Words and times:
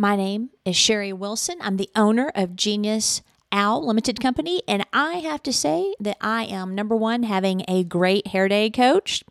My 0.00 0.16
name 0.16 0.48
is 0.64 0.78
Sherri 0.78 1.12
Wilson. 1.12 1.58
I'm 1.60 1.76
the 1.76 1.90
owner 1.94 2.32
of 2.34 2.56
Genius 2.56 3.20
Owl 3.52 3.86
Limited 3.86 4.18
Company, 4.18 4.62
and 4.66 4.86
I 4.94 5.16
have 5.16 5.42
to 5.42 5.52
say 5.52 5.94
that 6.00 6.16
I 6.22 6.44
am 6.44 6.74
number 6.74 6.96
one, 6.96 7.24
having 7.24 7.66
a 7.68 7.84
great 7.84 8.28
hair 8.28 8.48
day 8.48 8.70
coach. 8.70 9.22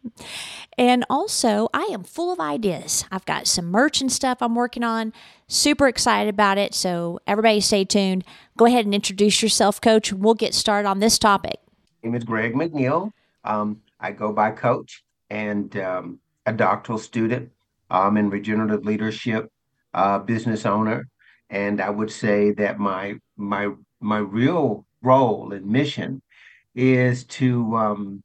And 0.78 1.05
also, 1.10 1.70
I 1.74 1.90
am 1.92 2.04
full 2.04 2.32
of 2.32 2.40
ideas. 2.40 3.04
I've 3.12 3.26
got 3.26 3.47
some 3.47 3.66
merch 3.66 4.00
and 4.00 4.12
stuff 4.12 4.44
I'm 4.44 4.54
working 4.54 4.84
on. 4.84 5.12
Super 5.47 5.88
excited 5.88 6.29
about 6.29 6.60
it. 6.60 6.76
So, 6.76 7.20
everybody 7.26 7.62
stay 7.62 7.83
tuned. 7.83 8.24
Go 8.56 8.65
ahead 8.65 8.86
and 8.86 8.94
introduce 8.94 9.42
yourself, 9.42 9.81
coach. 9.81 10.13
We'll 10.13 10.36
get 10.36 10.54
started 10.54 10.88
on 10.88 10.99
this 10.99 11.17
topic. 11.17 11.56
My 12.04 12.10
name 12.10 12.15
is 12.15 12.24
Greg 12.24 12.54
McNeil. 12.54 13.12
Um, 13.44 13.81
I 13.99 14.12
go 14.12 14.31
by 14.31 14.51
coach 14.51 15.04
and 15.31 15.76
um, 15.78 16.20
a 16.45 16.54
doctoral 16.54 16.99
student 16.99 17.49
um, 17.90 18.17
in 18.17 18.30
regenerative 18.30 18.86
leadership, 18.86 19.52
uh, 20.00 20.20
business 20.20 20.66
owner. 20.66 21.00
And 21.50 21.76
I 21.81 21.89
would 21.98 22.12
say 22.23 22.52
that 22.62 22.80
my 22.80 23.03
my 23.53 23.66
my 24.13 24.20
real 24.40 24.85
role 25.02 25.52
and 25.55 25.66
mission 25.66 26.21
is 26.76 27.26
to 27.40 27.49
um, 27.84 28.23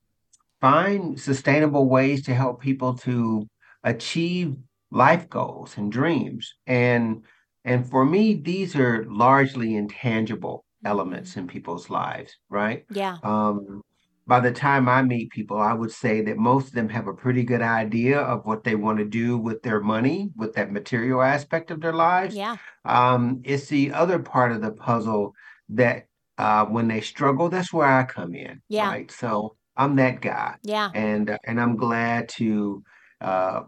find 0.60 1.18
sustainable 1.20 1.87
ways 1.96 2.23
to 2.24 2.34
help 2.34 2.60
people 2.60 2.92
to 3.09 3.46
achieve 3.82 4.56
life 4.91 5.29
goals 5.29 5.77
and 5.79 5.91
dreams 5.91 6.55
and 6.66 7.24
and 7.65 7.80
for 7.91 8.04
me 8.04 8.34
these 8.51 8.77
are 8.77 9.04
largely 9.27 9.74
intangible 9.77 10.65
elements 10.84 11.37
in 11.37 11.46
people's 11.46 11.91
lives 11.91 12.30
right 12.48 12.84
Yeah. 13.02 13.16
um 13.23 13.82
by 14.27 14.41
the 14.41 14.52
time 14.52 14.88
i 14.88 15.02
meet 15.02 15.30
people 15.30 15.59
i 15.59 15.73
would 15.73 15.91
say 15.91 16.20
that 16.23 16.37
most 16.37 16.69
of 16.69 16.73
them 16.74 16.88
have 16.88 17.06
a 17.06 17.12
pretty 17.15 17.42
good 17.42 17.62
idea 17.62 18.19
of 18.19 18.45
what 18.45 18.65
they 18.65 18.74
want 18.74 18.98
to 18.98 19.05
do 19.05 19.37
with 19.38 19.62
their 19.62 19.80
money 19.80 20.30
with 20.37 20.55
that 20.55 20.73
material 20.73 21.23
aspect 21.23 21.70
of 21.70 21.80
their 21.80 21.92
lives 21.92 22.34
Yeah. 22.34 22.56
um 22.84 23.41
it's 23.45 23.66
the 23.68 23.92
other 23.92 24.18
part 24.18 24.52
of 24.52 24.60
the 24.62 24.73
puzzle 24.73 25.34
that 25.71 26.07
uh, 26.37 26.65
when 26.66 26.88
they 26.88 27.01
struggle, 27.01 27.48
that's 27.48 27.73
where 27.73 27.87
I 27.87 28.02
come 28.02 28.35
in, 28.35 28.60
Yeah. 28.68 28.88
right? 28.88 29.09
So 29.09 29.54
I'm 29.76 29.95
that 29.96 30.21
guy, 30.21 30.57
Yeah. 30.65 30.91
and 30.93 31.30
uh, 31.30 31.38
and 31.46 31.60
I'm 31.60 31.76
glad 31.76 32.29
to 32.30 32.82
uh, 33.20 33.60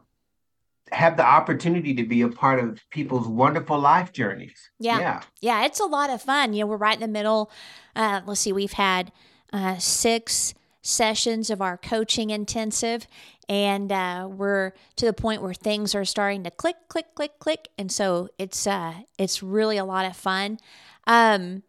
have 0.93 1.17
the 1.17 1.25
opportunity 1.25 1.95
to 1.95 2.05
be 2.05 2.23
a 2.23 2.29
part 2.29 2.59
of 2.59 2.81
people's 2.91 3.29
wonderful 3.29 3.79
life 3.79 4.13
journeys. 4.13 4.71
Yeah. 4.81 4.99
Yeah, 4.99 5.21
Yeah, 5.41 5.65
it's 5.65 5.79
a 5.81 5.85
lot 5.87 6.11
of 6.11 6.23
fun. 6.23 6.55
You 6.55 6.61
know, 6.61 6.67
we're 6.67 6.77
right 6.77 6.95
in 6.95 7.01
the 7.01 7.09
middle. 7.09 7.51
Uh, 7.95 8.21
let's 8.27 8.41
see, 8.41 8.53
we've 8.53 8.73
had 8.73 9.13
uh, 9.53 9.79
six 9.79 10.55
sessions 10.83 11.51
of 11.51 11.61
our 11.61 11.77
coaching 11.77 12.31
intensive, 12.31 13.07
and 13.49 13.91
uh, 13.91 14.29
we're 14.31 14.73
to 14.97 15.07
the 15.07 15.13
point 15.13 15.43
where 15.43 15.55
things 15.55 15.95
are 15.95 16.05
starting 16.05 16.45
to 16.45 16.51
click, 16.51 16.77
click, 16.89 17.15
click, 17.15 17.39
click, 17.39 17.69
and 17.79 17.91
so 17.91 18.29
it's 18.39 18.67
uh, 18.67 18.95
it's 19.19 19.43
really 19.43 19.77
a 19.77 19.85
lot 19.85 20.07
of 20.07 20.17
fun. 20.17 20.59
Um, 21.07 21.63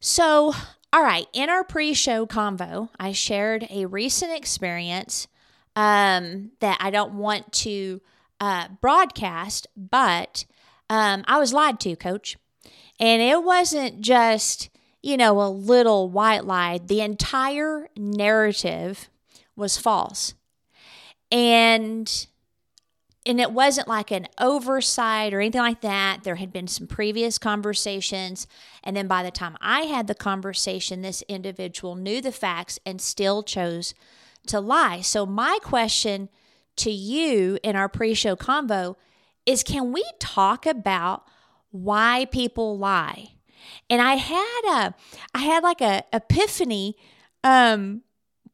so, 0.00 0.54
all 0.92 1.02
right, 1.02 1.26
in 1.32 1.48
our 1.48 1.62
pre-show 1.62 2.26
convo, 2.26 2.88
I 2.98 3.12
shared 3.12 3.66
a 3.70 3.86
recent 3.86 4.36
experience 4.36 5.28
um, 5.76 6.50
that 6.60 6.78
I 6.80 6.90
don't 6.90 7.14
want 7.14 7.52
to 7.52 8.00
uh, 8.40 8.68
broadcast, 8.80 9.66
but 9.76 10.44
um, 10.88 11.24
I 11.26 11.38
was 11.38 11.52
lied 11.52 11.78
to, 11.80 11.94
Coach. 11.96 12.36
And 12.98 13.22
it 13.22 13.42
wasn't 13.42 14.00
just, 14.00 14.68
you 15.02 15.16
know, 15.16 15.40
a 15.40 15.48
little 15.48 16.08
white 16.08 16.44
lie. 16.44 16.78
The 16.84 17.00
entire 17.00 17.88
narrative 17.96 19.08
was 19.56 19.76
false. 19.76 20.34
And 21.30 22.26
and 23.26 23.38
it 23.38 23.52
wasn't 23.52 23.86
like 23.86 24.10
an 24.10 24.26
oversight 24.38 25.34
or 25.34 25.40
anything 25.40 25.60
like 25.60 25.82
that. 25.82 26.24
There 26.24 26.36
had 26.36 26.52
been 26.52 26.66
some 26.66 26.86
previous 26.86 27.36
conversations. 27.36 28.46
And 28.82 28.96
then 28.96 29.06
by 29.06 29.22
the 29.22 29.30
time 29.30 29.58
I 29.60 29.82
had 29.82 30.06
the 30.06 30.14
conversation, 30.14 31.02
this 31.02 31.22
individual 31.28 31.96
knew 31.96 32.22
the 32.22 32.32
facts 32.32 32.78
and 32.86 33.00
still 33.00 33.42
chose 33.42 33.94
to 34.46 34.58
lie. 34.58 35.02
So, 35.02 35.26
my 35.26 35.58
question 35.62 36.30
to 36.76 36.90
you 36.90 37.58
in 37.62 37.76
our 37.76 37.88
pre 37.88 38.14
show 38.14 38.36
convo 38.36 38.96
is 39.44 39.62
can 39.62 39.92
we 39.92 40.04
talk 40.18 40.64
about 40.64 41.24
why 41.70 42.26
people 42.30 42.78
lie? 42.78 43.32
And 43.88 44.00
I 44.00 44.14
had 44.14 44.62
a, 44.68 44.94
I 45.34 45.40
had 45.40 45.62
like 45.62 45.80
a 45.80 46.04
epiphany 46.12 46.96
um, 47.44 48.02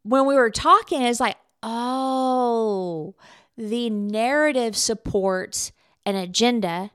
when 0.03 0.27
we 0.27 0.35
were 0.35 0.51
talking. 0.51 1.03
It's 1.03 1.21
like, 1.21 1.37
oh, 1.63 3.15
the 3.57 3.91
narrative 3.91 4.77
supports 4.77 5.73
an 6.05 6.15
agenda, 6.15 6.91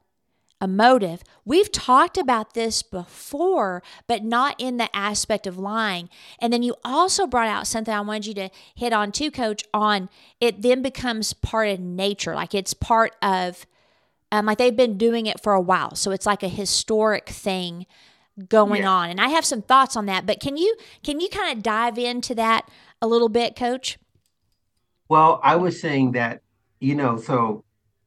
a 0.62 0.68
motive. 0.68 1.24
We've 1.44 1.72
talked 1.72 2.18
about 2.18 2.54
this 2.54 2.84
before, 2.84 3.82
but 4.08 4.24
not 4.24 4.56
in 4.60 4.78
the 4.78 4.96
aspect 4.96 5.48
of 5.48 5.58
lying. 5.58 6.08
And 6.40 6.54
then 6.54 6.62
you 6.62 6.76
also 6.86 7.26
brought 7.26 7.48
out 7.48 7.68
something 7.68 7.94
I 7.94 8.02
wanted 8.02 8.28
you 8.28 8.34
to 8.36 8.50
hit 8.76 8.94
on 8.94 9.12
too, 9.12 9.32
coach, 9.32 9.64
on 9.74 10.08
it 10.40 10.62
then 10.62 10.82
becomes 10.82 11.34
part 11.34 11.70
of 11.70 11.80
nature. 11.80 12.36
Like 12.36 12.54
it's 12.54 12.74
part 12.76 13.16
of, 13.22 13.66
um, 14.32 14.46
like 14.46 14.58
they've 14.58 14.76
been 14.76 14.98
doing 14.98 15.26
it 15.26 15.42
for 15.42 15.54
a 15.54 15.62
while. 15.62 15.96
So 15.96 16.12
it's 16.12 16.26
like 16.26 16.44
a 16.44 16.48
historic 16.48 17.30
thing 17.30 17.86
going 18.48 18.84
Yeah. 18.84 18.90
on. 18.90 19.10
And 19.10 19.20
I 19.20 19.30
have 19.30 19.46
some 19.46 19.62
thoughts 19.62 19.96
on 19.96 20.06
that, 20.06 20.26
but 20.26 20.40
can 20.40 20.58
you, 20.58 20.76
can 21.04 21.20
you 21.20 21.30
kind 21.30 21.56
of 21.56 21.64
dive 21.64 21.98
into 21.98 22.34
that 22.36 22.70
a 23.02 23.08
little 23.08 23.30
bit, 23.30 23.56
coach? 23.56 23.98
Well, 25.10 25.40
I 25.44 25.58
was 25.58 25.82
saying 25.82 26.14
that, 26.14 26.42
you 26.80 26.96
know, 26.96 27.18
so 27.18 27.66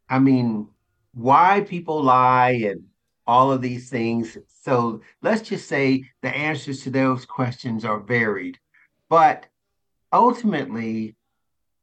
I 0.08 0.18
mean, 0.18 0.68
why 1.12 1.64
people 1.68 2.02
lie 2.02 2.52
and 2.52 2.84
all 3.26 3.52
of 3.52 3.62
these 3.62 3.88
things. 3.88 4.36
So 4.62 5.00
let's 5.22 5.42
just 5.48 5.68
say 5.68 6.04
the 6.22 6.28
answers 6.28 6.82
to 6.82 6.90
those 6.90 7.24
questions 7.24 7.84
are 7.84 7.98
varied, 7.98 8.58
but 9.08 9.46
ultimately 10.12 11.16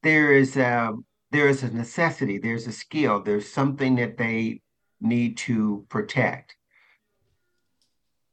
there 0.04 0.34
is 0.34 0.56
a 0.58 0.94
there 1.32 1.48
is 1.48 1.64
a 1.64 1.72
necessity, 1.72 2.38
there's 2.38 2.68
a 2.68 2.72
skill, 2.72 3.22
there's 3.22 3.52
something 3.52 3.96
that 3.96 4.18
they 4.18 4.62
need 5.00 5.38
to 5.38 5.86
protect. 5.90 6.56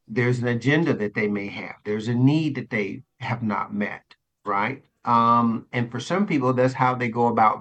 There's 0.07 0.41
an 0.41 0.49
agenda 0.49 0.95
that 0.95 1.15
they 1.15 1.29
may 1.29 1.49
have. 1.49 1.77
There's 1.85 2.09
a 2.09 2.15
need 2.15 2.57
that 2.57 2.71
they 2.71 3.03
have 3.21 3.43
not 3.43 3.73
met, 3.73 4.15
right? 4.45 4.83
Um, 5.05 5.67
and 5.73 5.91
for 5.91 6.01
some 6.01 6.27
people, 6.27 6.53
that's 6.53 6.75
how 6.75 6.95
they 6.95 7.09
go 7.09 7.29
about 7.29 7.61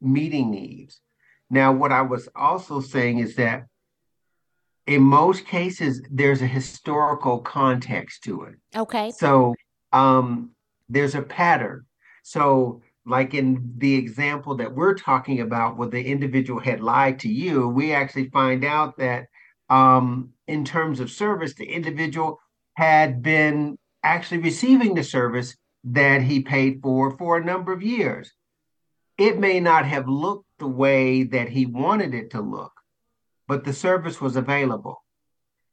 meeting 0.00 0.50
needs. 0.50 1.00
Now, 1.50 1.72
what 1.72 1.92
I 1.92 2.02
was 2.02 2.28
also 2.34 2.80
saying 2.80 3.18
is 3.18 3.36
that 3.36 3.66
in 4.86 5.02
most 5.02 5.46
cases, 5.46 6.02
there's 6.10 6.42
a 6.42 6.46
historical 6.46 7.40
context 7.40 8.22
to 8.24 8.44
it. 8.44 8.54
Okay. 8.76 9.10
So 9.10 9.54
um, 9.92 10.52
there's 10.88 11.14
a 11.14 11.22
pattern. 11.22 11.86
So, 12.22 12.82
like 13.06 13.34
in 13.34 13.72
the 13.78 13.94
example 13.94 14.56
that 14.56 14.74
we're 14.74 14.94
talking 14.94 15.40
about, 15.40 15.76
where 15.76 15.88
the 15.88 16.04
individual 16.04 16.60
had 16.60 16.80
lied 16.80 17.20
to 17.20 17.28
you, 17.28 17.68
we 17.68 17.92
actually 17.92 18.28
find 18.30 18.64
out 18.64 18.98
that 18.98 19.26
um, 19.70 20.30
in 20.48 20.64
terms 20.64 20.98
of 20.98 21.10
service, 21.10 21.54
the 21.54 21.64
individual 21.64 22.40
had 22.74 23.22
been 23.22 23.78
actually 24.02 24.38
receiving 24.38 24.94
the 24.94 25.04
service 25.04 25.56
that 25.84 26.20
he 26.22 26.40
paid 26.40 26.80
for 26.82 27.16
for 27.16 27.36
a 27.36 27.44
number 27.44 27.72
of 27.72 27.82
years. 27.82 28.32
It 29.16 29.38
may 29.38 29.60
not 29.60 29.86
have 29.86 30.08
looked 30.08 30.46
the 30.58 30.66
way 30.66 31.22
that 31.22 31.48
he 31.48 31.64
wanted 31.64 32.12
it 32.12 32.30
to 32.32 32.40
look, 32.40 32.72
but 33.46 33.64
the 33.64 33.72
service 33.72 34.20
was 34.20 34.36
available. 34.36 35.02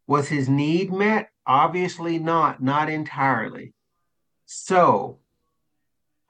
Was 0.07 0.29
his 0.29 0.47
need 0.47 0.93
met? 0.93 1.29
Obviously 1.47 2.19
not, 2.19 2.61
not 2.61 2.89
entirely. 2.89 3.73
So 4.45 5.19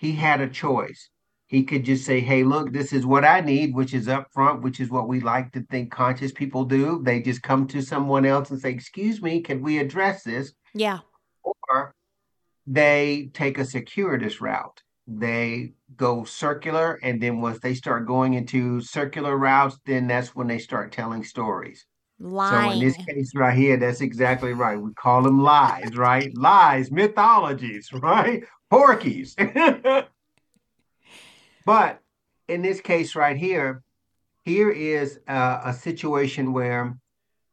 he 0.03 0.12
had 0.12 0.41
a 0.41 0.50
choice. 0.50 1.09
He 1.47 1.64
could 1.64 1.86
just 1.86 2.03
say, 2.03 2.19
hey, 2.19 2.44
look, 2.44 2.74
this 2.74 2.91
is 2.91 3.06
what 3.06 3.24
I 3.24 3.40
need, 3.40 3.74
which 3.74 3.94
is 3.94 4.08
upfront, 4.08 4.62
which 4.62 4.80
is 4.80 4.90
what 4.90 5.08
we 5.08 5.22
like 5.22 5.52
to 5.53 5.62
think 5.69 5.91
conscious 5.91 6.31
people 6.31 6.66
do. 6.66 7.02
They 7.03 7.22
just 7.22 7.41
come 7.41 7.68
to 7.68 7.81
someone 7.81 8.25
else 8.25 8.50
and 8.50 8.60
say, 8.60 8.72
excuse 8.72 9.22
me, 9.22 9.39
can 9.42 9.62
we 9.62 9.78
address 9.78 10.24
this? 10.24 10.54
Yeah. 10.74 11.00
Or 11.44 11.94
they 12.68 13.30
take 13.33 13.57
a 13.60 13.66
circuitous 13.66 14.42
route. 14.42 14.81
They 15.07 15.74
go 15.95 16.24
circular, 16.24 17.00
and 17.04 17.22
then 17.22 17.39
once 17.39 17.60
they 17.60 17.75
start 17.75 18.07
going 18.07 18.33
into 18.33 18.81
circular 18.81 19.38
routes, 19.38 19.78
then 19.86 20.07
that's 20.07 20.36
when 20.36 20.48
they 20.48 20.60
start 20.60 20.92
telling 20.92 21.24
stories. 21.24 21.86
So 22.19 22.72
in 22.72 22.80
this 22.80 22.95
case 23.06 23.31
right 23.36 23.57
here, 23.57 23.78
that's 23.78 24.01
exactly 24.01 24.54
right. 24.54 24.80
We 24.80 24.94
call 24.94 25.24
them 25.24 25.42
lies, 25.42 25.95
right? 25.95 26.31
Lies, 26.38 26.89
mythologies, 26.89 27.89
right? 28.01 28.44
Porkies. 28.74 29.36
But 31.66 32.02
in 32.48 32.62
this 32.62 32.81
case 32.81 33.16
right 33.16 33.38
here, 33.38 33.84
here 34.44 34.70
is 34.70 35.20
a, 35.28 35.62
a 35.66 35.74
situation 35.74 36.52
where 36.52 36.98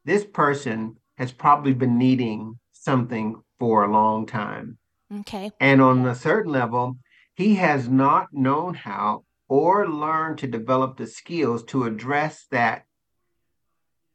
this 0.04 0.24
person 0.24 0.96
has 1.16 1.30
probably 1.30 1.74
been 1.74 1.96
needing 1.98 2.58
something 2.72 3.40
for 3.58 3.84
a 3.84 3.92
long 3.92 4.26
time. 4.26 4.78
Okay. 5.20 5.52
And 5.60 5.80
on 5.80 6.06
a 6.06 6.14
certain 6.14 6.50
level, 6.50 6.96
he 7.34 7.54
has 7.56 7.88
not 7.88 8.28
known 8.32 8.74
how 8.74 9.24
or 9.48 9.88
learned 9.88 10.38
to 10.38 10.46
develop 10.46 10.96
the 10.96 11.06
skills 11.06 11.62
to 11.64 11.84
address 11.84 12.46
that 12.50 12.84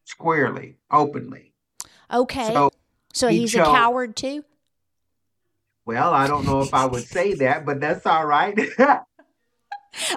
squarely, 0.06 0.78
openly. 0.92 1.54
Okay. 2.12 2.54
So, 2.54 2.72
so 3.13 3.28
he 3.28 3.40
he's 3.40 3.54
chose, 3.54 3.68
a 3.68 3.72
coward 3.72 4.16
too? 4.16 4.44
Well, 5.86 6.14
I 6.14 6.28
don't 6.28 6.46
know 6.46 6.62
if 6.62 6.74
I 6.74 6.86
would 6.86 7.04
say 7.04 7.34
that, 7.36 7.66
but 7.66 7.80
that's 7.80 8.06
all 8.06 8.26
right. 8.26 8.58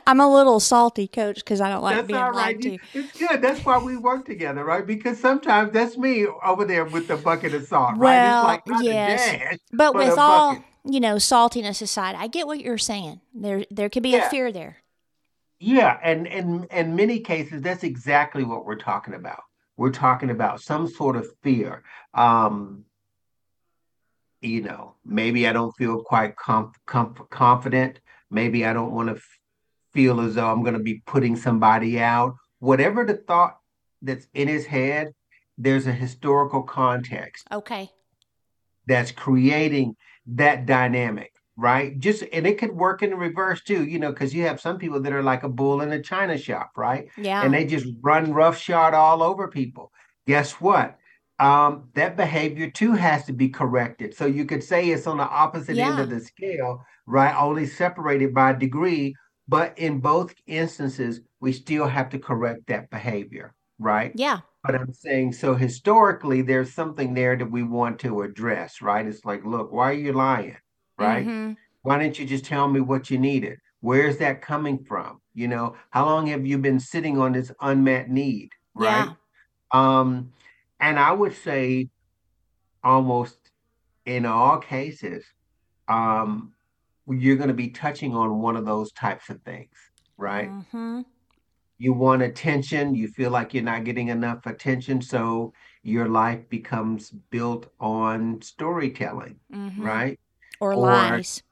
I'm 0.07 0.19
a 0.19 0.33
little 0.33 0.59
salty, 0.61 1.07
coach, 1.07 1.37
because 1.37 1.61
I 1.61 1.69
don't 1.69 1.83
like 1.83 1.97
that's 1.97 2.09
being 2.09 2.19
all 2.19 2.31
right. 2.31 2.57
lied 2.57 2.63
to. 2.63 2.79
It's 2.95 3.17
good. 3.17 3.41
That's 3.41 3.65
why 3.65 3.79
we 3.79 3.97
work 3.97 4.25
together, 4.25 4.65
right? 4.65 4.85
Because 4.85 5.21
sometimes 5.21 5.73
that's 5.73 5.97
me 5.97 6.27
over 6.27 6.65
there 6.65 6.85
with 6.85 7.07
the 7.07 7.17
bucket 7.17 7.55
of 7.55 7.67
salt, 7.67 7.97
well, 7.97 8.45
right? 8.47 8.61
It's 8.67 8.71
like 8.71 8.83
yes, 8.83 9.25
dash, 9.25 9.59
but, 9.71 9.93
but 9.93 9.95
with 9.95 10.19
all 10.19 10.59
you 10.85 11.01
know, 11.01 11.17
saltiness 11.17 11.83
aside, 11.83 12.17
I 12.17 12.27
get 12.29 12.47
what 12.47 12.61
you're 12.61 12.79
saying. 12.79 13.21
There, 13.35 13.65
there 13.71 13.89
could 13.89 14.03
be 14.03 14.11
yeah. 14.11 14.27
a 14.27 14.31
fear 14.31 14.51
there. 14.51 14.79
Yeah, 15.61 15.99
and 16.03 16.27
and 16.29 16.67
in 16.67 16.97
many 16.97 17.21
cases, 17.21 17.63
that's 17.63 17.83
exactly 17.83 18.45
what 18.45 18.65
we're 18.65 18.77
talking 18.77 19.15
about. 19.15 19.43
We're 19.77 19.91
talking 19.91 20.31
about 20.31 20.61
some 20.61 20.89
sort 20.89 21.17
of 21.17 21.27
fear. 21.43 21.83
Um, 22.15 22.85
you 24.41 24.63
know, 24.63 24.95
maybe 25.05 25.49
I 25.49 25.53
don't 25.53 25.77
feel 25.77 26.03
quite 26.03 26.37
comf- 26.37 26.75
comf- 26.87 27.29
confident. 27.31 28.01
Maybe 28.31 28.65
I 28.65 28.73
don't 28.73 28.93
want 28.93 29.09
to 29.09 29.17
f- 29.17 29.39
feel 29.93 30.21
as 30.21 30.35
though 30.35 30.51
I'm 30.51 30.63
going 30.63 30.77
to 30.77 30.83
be 30.83 31.03
putting 31.07 31.37
somebody 31.37 31.99
out. 31.99 32.37
Whatever 32.61 33.05
the 33.05 33.15
thought 33.15 33.59
that's 34.03 34.27
in 34.35 34.49
his 34.49 34.67
head, 34.67 35.09
there's 35.57 35.87
a 35.87 35.93
historical 35.93 36.63
context. 36.63 37.47
Okay. 37.51 37.91
That's 38.87 39.11
creating 39.11 39.97
that 40.27 40.67
dynamic, 40.67 41.33
right? 41.57 41.99
Just 41.99 42.23
and 42.33 42.47
it 42.47 42.59
could 42.59 42.73
work 42.73 43.03
in 43.03 43.11
the 43.11 43.17
reverse 43.17 43.63
too, 43.63 43.85
you 43.85 43.99
know, 43.99 44.13
because 44.13 44.35
you 44.35 44.45
have 44.45 44.61
some 44.61 44.79
people 44.79 45.01
that 45.01 45.13
are 45.13 45.23
like 45.23 45.43
a 45.43 45.49
bull 45.49 45.81
in 45.81 45.93
a 45.93 46.03
china 46.03 46.39
shop, 46.39 46.71
right? 46.77 47.09
Yeah. 47.17 47.43
And 47.43 47.53
they 47.53 47.65
just 47.65 47.87
run 48.01 48.33
roughshod 48.33 48.95
all 48.95 49.23
over 49.23 49.49
people. 49.49 49.93
Guess 50.27 50.53
what? 50.53 50.99
Um, 51.41 51.89
that 51.95 52.17
behavior 52.17 52.69
too 52.71 52.93
has 52.93 53.25
to 53.27 53.33
be 53.33 53.49
corrected. 53.49 54.15
So 54.15 54.27
you 54.27 54.45
could 54.45 54.63
say 54.63 54.91
it's 54.91 55.07
on 55.07 55.19
the 55.19 55.29
opposite 55.29 55.77
yeah. 55.77 55.91
end 55.91 56.01
of 56.01 56.11
the 56.11 56.21
scale, 56.21 56.85
right? 57.07 57.35
Only 57.35 57.67
separated 57.67 58.35
by 58.35 58.55
degree, 58.55 59.15
but 59.47 59.79
in 59.79 60.01
both 60.01 60.35
instances, 60.47 61.21
we 61.41 61.53
still 61.53 61.87
have 61.87 62.09
to 62.11 62.19
correct 62.19 62.67
that 62.67 62.91
behavior, 62.91 63.55
right? 63.79 64.13
Yeah. 64.15 64.41
But 64.65 64.75
I'm 64.75 64.93
saying 64.93 65.33
so 65.35 65.55
historically, 65.55 66.43
there's 66.43 66.75
something 66.75 67.15
there 67.15 67.37
that 67.37 67.51
we 67.51 67.63
want 67.63 68.01
to 68.01 68.23
address, 68.23 68.83
right? 68.83 69.07
It's 69.07 69.25
like, 69.25 69.45
look, 69.45 69.73
why 69.73 69.91
are 69.91 69.95
you 69.95 70.13
lying? 70.13 70.57
Right? 70.99 71.25
Mm-hmm. 71.25 71.53
Why 71.83 71.99
didn't 71.99 72.19
you 72.19 72.27
just 72.27 72.45
tell 72.45 72.67
me 72.67 72.81
what 72.81 73.11
you 73.11 73.19
needed? 73.19 73.61
Where's 73.81 74.19
that 74.19 74.43
coming 74.43 74.85
from? 74.85 75.21
You 75.35 75.47
know, 75.47 75.77
how 75.91 76.05
long 76.05 76.27
have 76.27 76.45
you 76.45 76.59
been 76.59 76.81
sitting 76.81 77.19
on 77.21 77.33
this 77.33 77.53
unmet 77.61 78.11
need? 78.11 78.51
Right. 78.75 79.07
Yeah. 79.07 79.13
Um, 79.73 80.33
and 80.81 80.99
I 80.99 81.13
would 81.13 81.35
say 81.35 81.89
almost 82.83 83.37
in 84.05 84.27
all 84.27 84.59
cases, 84.59 85.25
um, 85.89 86.53
you're 87.09 87.37
going 87.37 87.49
to 87.49 87.55
be 87.55 87.69
touching 87.69 88.15
on 88.15 88.41
one 88.41 88.57
of 88.57 88.65
those 88.65 88.93
types 88.93 89.29
of 89.31 89.43
things, 89.43 89.75
right? 90.17 90.51
Mm-hmm 90.51 91.01
you 91.79 91.93
want 91.93 92.23
attention, 92.23 92.95
you 92.95 93.09
feel 93.09 93.31
like 93.31 93.55
you're 93.55 93.63
not 93.63 93.85
getting 93.85 94.09
enough 94.09 94.47
attention. 94.47 95.01
So 95.01 95.53
your 95.83 96.09
life 96.09 96.49
becomes 96.49 97.11
built 97.31 97.73
on 97.79 98.43
storytelling, 98.43 99.37
mm-hmm. 99.53 99.83
right? 99.83 100.21
Or, 100.61 100.73
or 100.73 100.77
lies. 100.77 101.43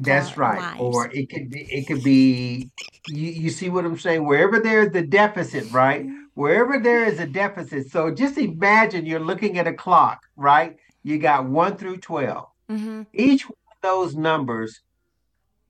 That's 0.00 0.36
right. 0.36 0.58
Lies. 0.58 0.80
Or 0.80 1.10
it 1.12 1.30
could 1.30 1.50
be 1.50 1.62
it 1.70 1.86
could 1.86 2.02
be 2.02 2.70
you, 3.08 3.30
you 3.30 3.50
see 3.50 3.70
what 3.70 3.84
I'm 3.84 3.98
saying? 3.98 4.26
Wherever 4.26 4.60
there's 4.60 4.92
the 4.92 5.02
deficit, 5.02 5.70
right? 5.72 6.06
Wherever 6.34 6.78
there 6.78 7.04
is 7.04 7.20
a 7.20 7.26
deficit. 7.26 7.90
So 7.90 8.10
just 8.10 8.38
imagine 8.38 9.06
you're 9.06 9.20
looking 9.20 9.58
at 9.58 9.66
a 9.66 9.72
clock, 9.72 10.22
right? 10.36 10.76
You 11.02 11.18
got 11.18 11.46
one 11.46 11.76
through 11.76 11.98
12. 11.98 12.46
Mm-hmm. 12.70 13.02
Each 13.12 13.48
one 13.48 13.56
of 13.70 13.82
those 13.82 14.16
numbers, 14.16 14.80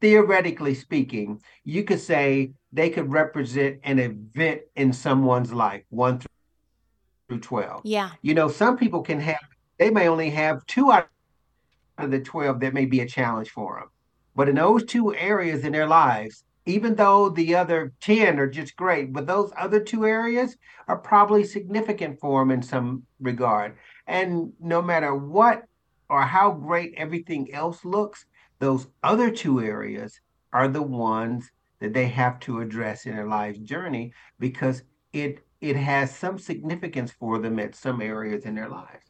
theoretically 0.00 0.75
speaking, 0.75 1.43
you 1.64 1.84
could 1.84 2.00
say 2.00 2.52
they 2.72 2.90
could 2.90 3.12
represent 3.12 3.81
an 3.84 3.99
event 3.99 4.62
in 4.76 4.93
someone's 4.93 5.52
life, 5.52 5.82
one 5.90 6.20
through 7.28 7.40
12. 7.40 7.82
Yeah. 7.84 8.11
You 8.22 8.34
know, 8.34 8.49
some 8.49 8.76
people 8.76 9.02
can 9.02 9.20
have, 9.20 9.40
they 9.78 9.90
may 9.90 10.08
only 10.08 10.31
have 10.31 10.64
two 10.66 10.90
out 10.90 11.08
of 11.99 12.11
the 12.11 12.20
12 12.20 12.61
that 12.61 12.75
may 12.75 12.87
be 12.87 13.00
a 13.00 13.06
challenge 13.06 13.50
for 13.50 13.81
them. 13.81 13.90
But 14.34 14.49
in 14.49 14.56
those 14.56 14.84
two 14.84 15.14
areas 15.14 15.64
in 15.64 15.72
their 15.72 15.87
lives, 15.87 16.44
even 16.66 16.94
though 16.94 17.28
the 17.28 17.55
other 17.55 17.93
10 18.00 18.38
are 18.38 18.49
just 18.49 18.76
great, 18.76 19.12
but 19.12 19.26
those 19.26 19.52
other 19.56 19.81
two 19.81 20.06
areas 20.06 20.56
are 20.88 20.96
probably 20.96 21.44
significant 21.44 22.19
for 22.20 22.40
them 22.40 22.50
in 22.50 22.62
some 22.62 23.02
regard. 23.20 23.76
And 24.06 24.52
no 24.61 24.81
matter 24.81 25.14
what 25.14 25.64
or 26.08 26.22
how 26.22 26.50
great 26.52 26.94
everything 26.96 27.52
else 27.52 27.84
looks, 27.84 28.26
those 28.58 28.87
other 29.02 29.31
two 29.31 29.61
areas 29.61 30.20
are 30.52 30.69
the 30.69 30.82
ones 30.82 31.50
that 31.81 31.93
they 31.93 32.06
have 32.06 32.40
to 32.40 32.61
address 32.61 33.05
in 33.05 33.14
their 33.14 33.26
life 33.26 33.61
journey 33.62 34.12
because 34.38 34.82
it 35.12 35.44
it 35.61 35.76
has 35.76 36.14
some 36.14 36.38
significance 36.38 37.11
for 37.11 37.38
them 37.38 37.58
at 37.58 37.75
some 37.75 38.02
areas 38.02 38.44
in 38.44 38.55
their 38.55 38.69
lives. 38.69 39.05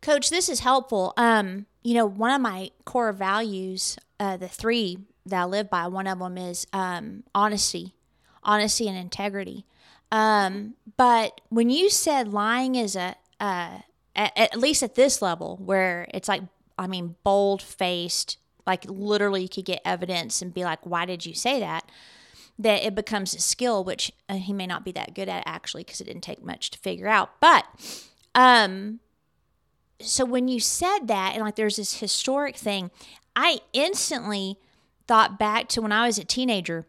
Coach, 0.00 0.28
this 0.28 0.48
is 0.48 0.60
helpful. 0.60 1.12
Um, 1.16 1.66
you 1.84 1.94
know, 1.94 2.04
one 2.04 2.32
of 2.32 2.40
my 2.40 2.70
core 2.84 3.12
values, 3.12 3.96
uh, 4.18 4.36
the 4.36 4.48
three 4.48 4.98
that 5.26 5.40
I 5.40 5.44
live 5.44 5.70
by, 5.70 5.86
one 5.86 6.06
of 6.06 6.18
them 6.18 6.36
is 6.36 6.66
um, 6.72 7.24
honesty, 7.34 7.94
honesty 8.42 8.88
and 8.88 8.96
integrity. 8.96 9.64
Um, 10.12 10.74
but 10.96 11.40
when 11.48 11.70
you 11.70 11.90
said 11.90 12.28
lying 12.32 12.74
is 12.74 12.94
a, 12.94 13.16
at, 13.40 13.84
at 14.14 14.56
least 14.56 14.82
at 14.82 14.94
this 14.94 15.20
level, 15.20 15.56
where 15.56 16.06
it's 16.12 16.28
like, 16.28 16.42
I 16.78 16.86
mean, 16.86 17.16
bold 17.24 17.62
faced, 17.62 18.38
like 18.66 18.84
literally 18.86 19.42
you 19.42 19.48
could 19.48 19.64
get 19.64 19.80
evidence 19.84 20.42
and 20.42 20.54
be 20.54 20.64
like, 20.64 20.84
why 20.84 21.04
did 21.04 21.26
you 21.26 21.34
say 21.34 21.60
that? 21.60 21.90
That 22.58 22.84
it 22.84 22.94
becomes 22.94 23.34
a 23.34 23.40
skill, 23.40 23.82
which 23.82 24.12
uh, 24.28 24.34
he 24.34 24.52
may 24.52 24.66
not 24.66 24.84
be 24.84 24.92
that 24.92 25.14
good 25.14 25.28
at 25.28 25.42
actually 25.46 25.84
because 25.84 26.00
it 26.00 26.04
didn't 26.04 26.22
take 26.22 26.44
much 26.44 26.70
to 26.70 26.78
figure 26.78 27.08
out. 27.08 27.40
But, 27.40 27.64
um, 28.34 29.00
so 30.00 30.24
when 30.24 30.48
you 30.48 30.60
said 30.60 31.06
that 31.06 31.32
and 31.34 31.42
like 31.42 31.56
there's 31.56 31.76
this 31.76 31.98
historic 31.98 32.56
thing, 32.56 32.90
I 33.34 33.60
instantly 33.72 34.58
thought 35.06 35.38
back 35.38 35.68
to 35.70 35.82
when 35.82 35.92
I 35.92 36.06
was 36.06 36.18
a 36.18 36.24
teenager. 36.24 36.86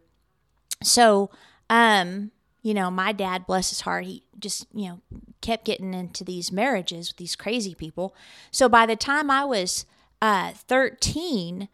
So, 0.84 1.30
um, 1.70 2.32
you 2.62 2.74
know, 2.74 2.90
my 2.90 3.12
dad, 3.12 3.46
bless 3.46 3.70
his 3.70 3.82
heart, 3.82 4.06
he 4.06 4.24
just, 4.40 4.68
you 4.74 4.90
know, 4.90 5.02
kept 5.42 5.66
getting 5.66 5.94
into 5.94 6.24
these 6.24 6.52
marriages 6.52 7.10
with 7.10 7.18
these 7.18 7.36
crazy 7.36 7.76
people. 7.76 8.16
So 8.52 8.68
by 8.68 8.86
the 8.86 8.96
time 8.96 9.30
I 9.30 9.46
was 9.46 9.86
uh, 10.22 10.52
13, 10.54 11.70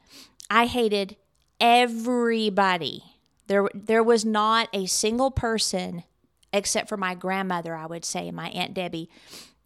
I 0.50 0.66
hated 0.66 1.16
everybody. 1.60 3.04
There, 3.48 3.70
there 3.74 4.04
was 4.04 4.26
not 4.26 4.68
a 4.74 4.86
single 4.86 5.32
person, 5.32 6.04
except 6.52 6.90
for 6.90 6.98
my 6.98 7.16
grandmother, 7.16 7.76
I 7.76 7.86
would 7.86 8.04
say, 8.04 8.30
my 8.32 8.50
Aunt 8.50 8.74
Debbie, 8.74 9.10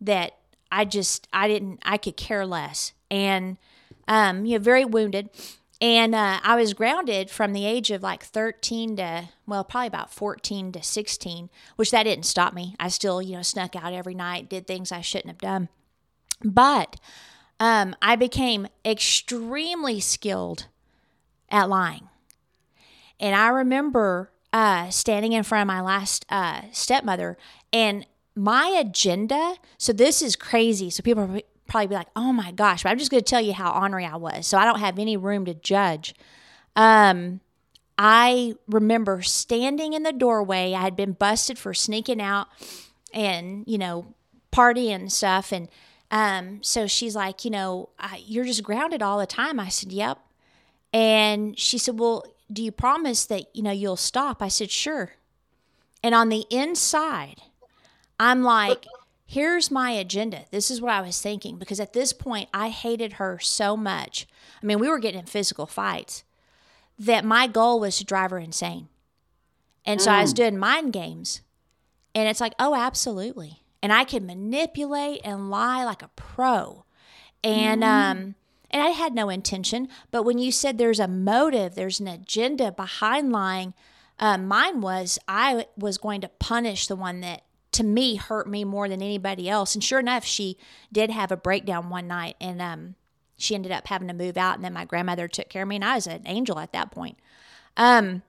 that 0.01 0.37
I 0.71 0.85
just, 0.85 1.27
I 1.33 1.47
didn't, 1.47 1.79
I 1.83 1.97
could 1.97 2.17
care 2.17 2.45
less. 2.45 2.93
And, 3.09 3.57
um, 4.07 4.45
you 4.45 4.57
know, 4.57 4.63
very 4.63 4.85
wounded. 4.85 5.29
And 5.81 6.15
uh, 6.15 6.39
I 6.41 6.55
was 6.55 6.73
grounded 6.73 7.29
from 7.29 7.51
the 7.51 7.65
age 7.65 7.91
of 7.91 8.01
like 8.01 8.23
13 8.23 8.95
to, 8.95 9.29
well, 9.45 9.63
probably 9.63 9.87
about 9.87 10.13
14 10.13 10.71
to 10.71 10.81
16, 10.81 11.49
which 11.75 11.91
that 11.91 12.03
didn't 12.03 12.25
stop 12.25 12.53
me. 12.53 12.75
I 12.79 12.87
still, 12.87 13.21
you 13.21 13.35
know, 13.35 13.41
snuck 13.41 13.75
out 13.75 13.93
every 13.93 14.15
night, 14.15 14.49
did 14.49 14.67
things 14.67 14.91
I 14.91 15.01
shouldn't 15.01 15.29
have 15.29 15.37
done. 15.37 15.67
But 16.43 16.95
um, 17.59 17.95
I 18.01 18.15
became 18.15 18.67
extremely 18.85 19.99
skilled 19.99 20.67
at 21.49 21.69
lying. 21.69 22.09
And 23.19 23.35
I 23.35 23.49
remember 23.49 24.31
uh, 24.53 24.89
standing 24.89 25.33
in 25.33 25.43
front 25.43 25.63
of 25.63 25.67
my 25.67 25.81
last 25.81 26.25
uh, 26.29 26.61
stepmother 26.71 27.37
and 27.73 28.05
my 28.35 28.67
agenda. 28.67 29.55
So 29.77 29.91
this 29.93 30.21
is 30.21 30.35
crazy. 30.35 30.89
So 30.89 31.03
people 31.03 31.39
probably 31.67 31.87
be 31.87 31.95
like, 31.95 32.09
oh 32.15 32.31
my 32.31 32.51
gosh, 32.51 32.83
but 32.83 32.89
I'm 32.89 32.97
just 32.97 33.11
going 33.11 33.23
to 33.23 33.29
tell 33.29 33.41
you 33.41 33.53
how 33.53 33.71
ornery 33.71 34.05
I 34.05 34.15
was. 34.15 34.47
So 34.47 34.57
I 34.57 34.65
don't 34.65 34.79
have 34.79 34.99
any 34.99 35.17
room 35.17 35.45
to 35.45 35.53
judge. 35.53 36.13
Um, 36.75 37.39
I 37.97 38.55
remember 38.67 39.21
standing 39.21 39.93
in 39.93 40.03
the 40.03 40.11
doorway. 40.11 40.73
I 40.73 40.81
had 40.81 40.95
been 40.95 41.13
busted 41.13 41.57
for 41.57 41.73
sneaking 41.73 42.21
out 42.21 42.47
and, 43.13 43.63
you 43.67 43.77
know, 43.77 44.13
partying 44.51 44.95
and 44.95 45.11
stuff. 45.11 45.51
And 45.51 45.69
um, 46.11 46.61
so 46.61 46.87
she's 46.87 47.15
like, 47.15 47.45
you 47.45 47.51
know, 47.51 47.89
you're 48.19 48.45
just 48.45 48.63
grounded 48.63 49.01
all 49.01 49.17
the 49.17 49.25
time. 49.25 49.59
I 49.59 49.69
said, 49.69 49.91
yep. 49.91 50.19
And 50.93 51.57
she 51.57 51.77
said, 51.77 51.99
well, 51.99 52.25
do 52.51 52.63
you 52.63 52.71
promise 52.71 53.25
that, 53.25 53.55
you 53.55 53.63
know, 53.63 53.71
you'll 53.71 53.97
stop? 53.97 54.41
I 54.41 54.49
said, 54.49 54.71
sure. 54.71 55.13
And 56.03 56.13
on 56.13 56.29
the 56.29 56.45
inside, 56.49 57.41
I'm 58.19 58.43
like, 58.43 58.85
here's 59.25 59.71
my 59.71 59.91
agenda. 59.91 60.45
This 60.51 60.69
is 60.71 60.81
what 60.81 60.93
I 60.93 61.01
was 61.01 61.21
thinking 61.21 61.57
because 61.57 61.79
at 61.79 61.93
this 61.93 62.13
point, 62.13 62.49
I 62.53 62.69
hated 62.69 63.13
her 63.13 63.39
so 63.39 63.75
much. 63.75 64.27
I 64.61 64.65
mean, 64.65 64.79
we 64.79 64.89
were 64.89 64.99
getting 64.99 65.19
in 65.19 65.25
physical 65.25 65.65
fights 65.65 66.23
that 66.97 67.25
my 67.25 67.47
goal 67.47 67.79
was 67.79 67.97
to 67.97 68.05
drive 68.05 68.31
her 68.31 68.39
insane. 68.39 68.87
And 69.85 70.01
so 70.01 70.09
mm. 70.09 70.13
I 70.13 70.21
was 70.21 70.33
mm. 70.33 70.37
doing 70.37 70.57
mind 70.57 70.93
games. 70.93 71.41
And 72.13 72.29
it's 72.29 72.39
like, 72.39 72.53
oh, 72.59 72.75
absolutely. 72.75 73.61
and 73.85 73.93
I 73.93 74.03
could 74.03 74.23
manipulate 74.23 75.21
and 75.23 75.51
lie 75.51 75.83
like 75.83 76.01
a 76.01 76.09
pro. 76.15 76.85
And 77.43 77.83
um 77.83 78.33
and 78.71 78.81
I 78.81 78.89
had 78.89 79.13
no 79.13 79.29
intention, 79.29 79.87
but 80.09 80.23
when 80.23 80.39
you 80.39 80.51
said 80.51 80.77
there's 80.77 80.99
a 80.99 81.07
motive, 81.07 81.75
there's 81.75 81.99
an 81.99 82.07
agenda 82.07 82.71
behind 82.71 83.31
lying, 83.31 83.73
uh, 84.19 84.39
mine 84.39 84.81
was 84.81 85.19
I 85.27 85.67
was 85.77 85.99
going 85.99 86.21
to 86.21 86.29
punish 86.29 86.87
the 86.87 86.95
one 86.95 87.21
that 87.21 87.43
to 87.75 87.83
me 87.83 88.15
hurt 88.15 88.49
me 88.49 88.63
more 88.63 88.89
than 88.89 89.01
anybody 89.01 89.49
else. 89.49 89.75
And 89.75 89.83
sure 89.83 89.99
enough, 89.99 90.25
she 90.25 90.57
did 90.91 91.09
have 91.09 91.31
a 91.31 91.37
breakdown 91.37 91.89
one 91.89 92.07
night 92.07 92.35
and 92.41 92.61
um, 92.61 92.95
she 93.37 93.55
ended 93.55 93.71
up 93.71 93.87
having 93.87 94.07
to 94.07 94.13
move 94.13 94.37
out. 94.37 94.55
And 94.55 94.63
then 94.63 94.73
my 94.73 94.85
grandmother 94.85 95.27
took 95.27 95.49
care 95.49 95.63
of 95.63 95.67
me, 95.67 95.75
and 95.75 95.85
I 95.85 95.95
was 95.95 96.07
an 96.07 96.23
angel 96.25 96.59
at 96.59 96.71
that 96.73 96.91
point. 96.91 97.17
Um, 97.77 98.23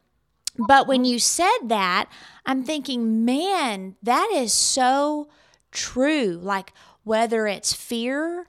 but 0.58 0.86
when 0.86 1.04
you 1.04 1.18
said 1.18 1.58
that, 1.66 2.10
I'm 2.44 2.64
thinking, 2.64 3.24
man, 3.24 3.96
that 4.02 4.30
is 4.34 4.52
so 4.52 5.28
true. 5.70 6.38
Like, 6.42 6.72
whether 7.04 7.46
it's 7.46 7.72
fear 7.72 8.46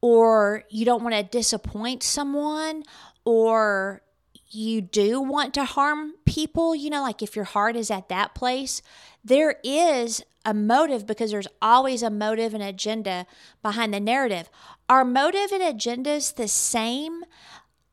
or 0.00 0.64
you 0.70 0.84
don't 0.84 1.02
want 1.02 1.14
to 1.14 1.22
disappoint 1.22 2.02
someone 2.02 2.82
or 3.24 4.02
you 4.48 4.80
do 4.80 5.20
want 5.20 5.54
to 5.54 5.64
harm 5.64 6.14
people, 6.24 6.74
you 6.74 6.90
know, 6.90 7.02
like 7.02 7.22
if 7.22 7.36
your 7.36 7.44
heart 7.44 7.76
is 7.76 7.90
at 7.90 8.08
that 8.08 8.34
place, 8.34 8.82
there 9.24 9.56
is 9.62 10.22
a 10.44 10.54
motive 10.54 11.06
because 11.06 11.30
there's 11.30 11.46
always 11.60 12.02
a 12.02 12.10
motive 12.10 12.54
and 12.54 12.62
agenda 12.62 13.26
behind 13.62 13.92
the 13.92 14.00
narrative. 14.00 14.48
Are 14.88 15.04
motive 15.04 15.52
and 15.52 15.62
agendas 15.62 16.34
the 16.34 16.48
same? 16.48 17.24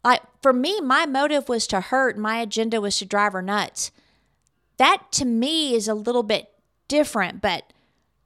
Like 0.04 0.22
for 0.42 0.54
me, 0.54 0.80
my 0.80 1.06
motive 1.06 1.50
was 1.50 1.68
to 1.68 1.82
hurt, 1.82 2.18
my 2.18 2.40
agenda 2.40 2.80
was 2.80 2.98
to 3.00 3.06
drive 3.06 3.34
her 3.34 3.42
nuts. 3.42 3.92
That 4.78 5.12
to 5.14 5.26
me 5.26 5.76
is 5.76 5.88
a 5.88 5.94
little 5.94 6.24
bit 6.24 6.50
different, 6.88 7.42
but 7.42 7.74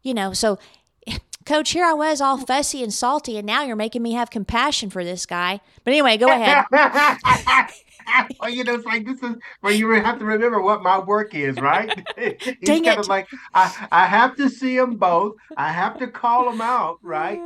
you 0.03 0.13
know, 0.13 0.33
so 0.33 0.59
coach, 1.45 1.71
here 1.71 1.85
I 1.85 1.93
was 1.93 2.21
all 2.21 2.37
fussy 2.37 2.83
and 2.83 2.93
salty, 2.93 3.37
and 3.37 3.47
now 3.47 3.63
you're 3.63 3.75
making 3.75 4.03
me 4.03 4.13
have 4.13 4.29
compassion 4.29 4.89
for 4.89 5.03
this 5.03 5.25
guy. 5.25 5.61
But 5.83 5.91
anyway, 5.91 6.17
go 6.17 6.27
ahead. 6.27 6.65
well, 8.39 8.49
you 8.49 8.63
know, 8.63 8.75
it's 8.75 8.85
like 8.85 9.05
this 9.05 9.21
is 9.21 9.35
where 9.61 9.73
you 9.73 9.89
have 9.91 10.19
to 10.19 10.25
remember 10.25 10.61
what 10.61 10.83
my 10.83 10.99
work 10.99 11.33
is, 11.35 11.59
right? 11.59 11.91
It's 12.17 12.61
Dang 12.61 12.83
kind 12.83 12.97
it. 12.97 12.99
of 12.99 13.07
like 13.07 13.27
I, 13.53 13.87
I 13.91 14.05
have 14.05 14.35
to 14.37 14.49
see 14.49 14.77
them 14.77 14.95
both. 14.97 15.35
I 15.57 15.71
have 15.71 15.97
to 15.99 16.07
call 16.07 16.45
them 16.45 16.61
out, 16.61 16.97
right? 17.01 17.39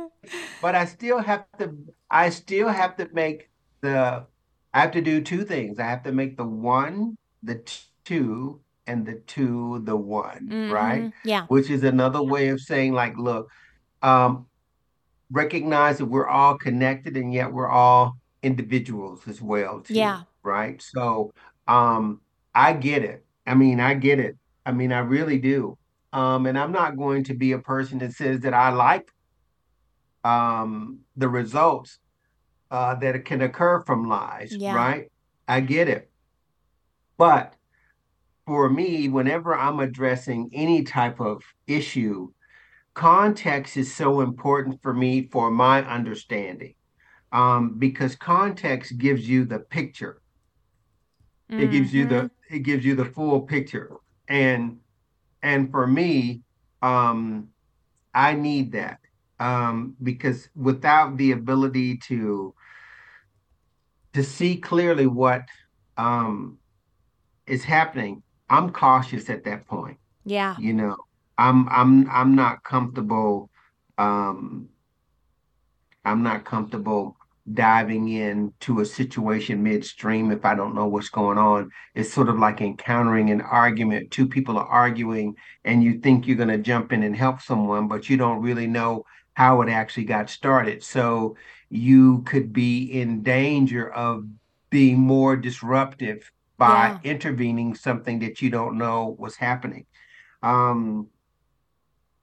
But 0.60 0.74
I 0.74 0.84
still 0.84 1.18
have 1.18 1.44
to. 1.58 1.76
I 2.10 2.30
still 2.30 2.68
have 2.68 2.96
to 2.96 3.08
make 3.12 3.50
the. 3.80 4.26
I 4.74 4.80
have 4.80 4.92
to 4.92 5.00
do 5.00 5.20
two 5.22 5.44
things. 5.44 5.78
I 5.78 5.84
have 5.86 6.02
to 6.04 6.12
make 6.12 6.36
the 6.36 6.44
one 6.44 7.16
the 7.42 7.62
two 8.04 8.60
and 8.86 9.06
the 9.06 9.14
two 9.26 9.82
the 9.84 9.96
one, 9.96 10.48
right? 10.70 11.04
Mhm. 11.04 11.12
Yeah. 11.24 11.46
Which 11.48 11.70
is 11.70 11.82
another 11.84 12.22
way 12.22 12.48
of 12.48 12.60
saying, 12.60 12.92
like, 12.92 13.16
look, 13.16 13.50
um, 14.02 14.46
recognize 15.30 15.98
that 15.98 16.06
we're 16.06 16.28
all 16.28 16.56
connected 16.56 17.16
and 17.16 17.32
yet 17.32 17.52
we're 17.52 17.68
all 17.68 18.16
individuals 18.42 19.26
as 19.26 19.42
well 19.42 19.80
too 19.80 19.94
Yeah. 19.94 20.22
Right? 20.46 20.80
So 20.80 21.32
um 21.66 22.20
i 22.54 22.72
get 22.72 23.02
it. 23.02 23.24
I 23.46 23.54
mean 23.54 23.80
i 23.80 23.94
get 23.94 24.18
it. 24.20 24.36
I 24.64 24.72
mean 24.72 24.92
i 24.92 25.00
really 25.00 25.38
do. 25.38 25.76
Um 26.12 26.46
and 26.46 26.58
i'm 26.58 26.72
not 26.72 26.96
going 26.96 27.24
to 27.24 27.34
be 27.34 27.52
a 27.52 27.58
person 27.58 27.98
that 27.98 28.12
says 28.12 28.40
that 28.40 28.54
i 28.54 28.70
like 28.70 29.08
um 30.24 31.00
the 31.16 31.28
results 31.28 31.98
uh 32.70 32.94
that 32.94 33.24
can 33.24 33.42
occur 33.42 33.82
from 33.84 34.08
lies 34.08 34.56
Yeah. 34.58 34.74
right? 34.74 35.12
I 35.48 35.60
get 35.60 35.88
it. 35.88 36.10
But 37.18 37.54
for 38.46 38.70
me 38.70 39.08
whenever 39.08 39.54
i'm 39.54 39.80
addressing 39.80 40.50
any 40.52 40.84
type 40.84 41.20
of 41.20 41.42
issue 41.66 42.28
context 42.94 43.76
is 43.76 43.94
so 43.94 44.20
important 44.20 44.80
for 44.82 44.94
me 44.94 45.28
for 45.30 45.50
my 45.50 45.84
understanding 45.86 46.74
um, 47.32 47.74
because 47.78 48.16
context 48.16 48.96
gives 48.96 49.28
you 49.28 49.44
the 49.44 49.58
picture 49.58 50.22
it 51.48 51.70
gives 51.70 51.94
you 51.94 52.06
the 52.06 52.30
it 52.50 52.60
gives 52.60 52.84
you 52.84 52.94
the 52.94 53.04
full 53.04 53.40
picture. 53.42 53.90
And 54.28 54.78
and 55.42 55.70
for 55.70 55.86
me 55.86 56.42
um 56.82 57.48
i 58.14 58.34
need 58.34 58.72
that 58.72 58.98
um 59.40 59.94
because 60.02 60.48
without 60.54 61.16
the 61.16 61.32
ability 61.32 61.96
to 61.96 62.54
to 64.12 64.22
see 64.22 64.56
clearly 64.56 65.06
what 65.06 65.42
um 65.96 66.58
is 67.46 67.64
happening 67.64 68.22
i'm 68.50 68.70
cautious 68.70 69.30
at 69.30 69.44
that 69.44 69.66
point. 69.66 69.98
Yeah. 70.24 70.56
you 70.58 70.72
know 70.72 70.96
i'm 71.38 71.68
i'm 71.68 72.08
i'm 72.10 72.34
not 72.34 72.62
comfortable 72.64 73.50
um 73.98 74.68
i'm 76.04 76.22
not 76.22 76.44
comfortable 76.44 77.16
diving 77.52 78.08
into 78.08 78.80
a 78.80 78.84
situation 78.84 79.62
midstream 79.62 80.32
if 80.32 80.44
i 80.44 80.54
don't 80.54 80.74
know 80.74 80.86
what's 80.86 81.08
going 81.10 81.38
on. 81.38 81.70
It's 81.94 82.12
sort 82.12 82.28
of 82.28 82.38
like 82.38 82.60
encountering 82.60 83.30
an 83.30 83.40
argument. 83.40 84.10
Two 84.10 84.26
people 84.28 84.58
are 84.58 84.66
arguing 84.66 85.36
and 85.64 85.82
you 85.82 85.98
think 86.00 86.26
you're 86.26 86.36
going 86.36 86.48
to 86.48 86.58
jump 86.58 86.92
in 86.92 87.02
and 87.04 87.16
help 87.16 87.40
someone 87.40 87.88
but 87.88 88.08
you 88.10 88.16
don't 88.16 88.42
really 88.42 88.66
know 88.66 89.04
how 89.34 89.62
it 89.62 89.68
actually 89.68 90.04
got 90.04 90.30
started. 90.30 90.82
So 90.82 91.36
you 91.68 92.22
could 92.22 92.52
be 92.52 92.84
in 92.84 93.22
danger 93.22 93.88
of 93.92 94.24
being 94.70 94.98
more 94.98 95.36
disruptive 95.36 96.30
by 96.58 96.88
Yeah. 96.88 96.98
intervening 97.04 97.74
something 97.74 98.20
that 98.20 98.40
you 98.42 98.50
don't 98.50 98.78
know 98.78 99.14
was 99.18 99.36
happening. 99.36 99.86
Um, 100.42 101.08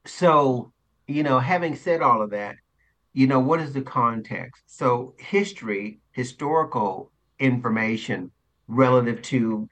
so, 0.05 0.73
you 1.07 1.23
know, 1.23 1.39
having 1.39 1.75
said 1.75 2.01
all 2.01 2.21
of 2.21 2.31
that, 2.31 2.55
you 3.13 3.27
know, 3.27 3.39
what 3.39 3.61
is 3.61 3.73
the 3.73 3.81
context? 3.81 4.63
So, 4.65 5.13
history, 5.19 5.99
historical 6.11 7.11
information 7.39 8.31
relative 8.67 9.21
to, 9.23 9.69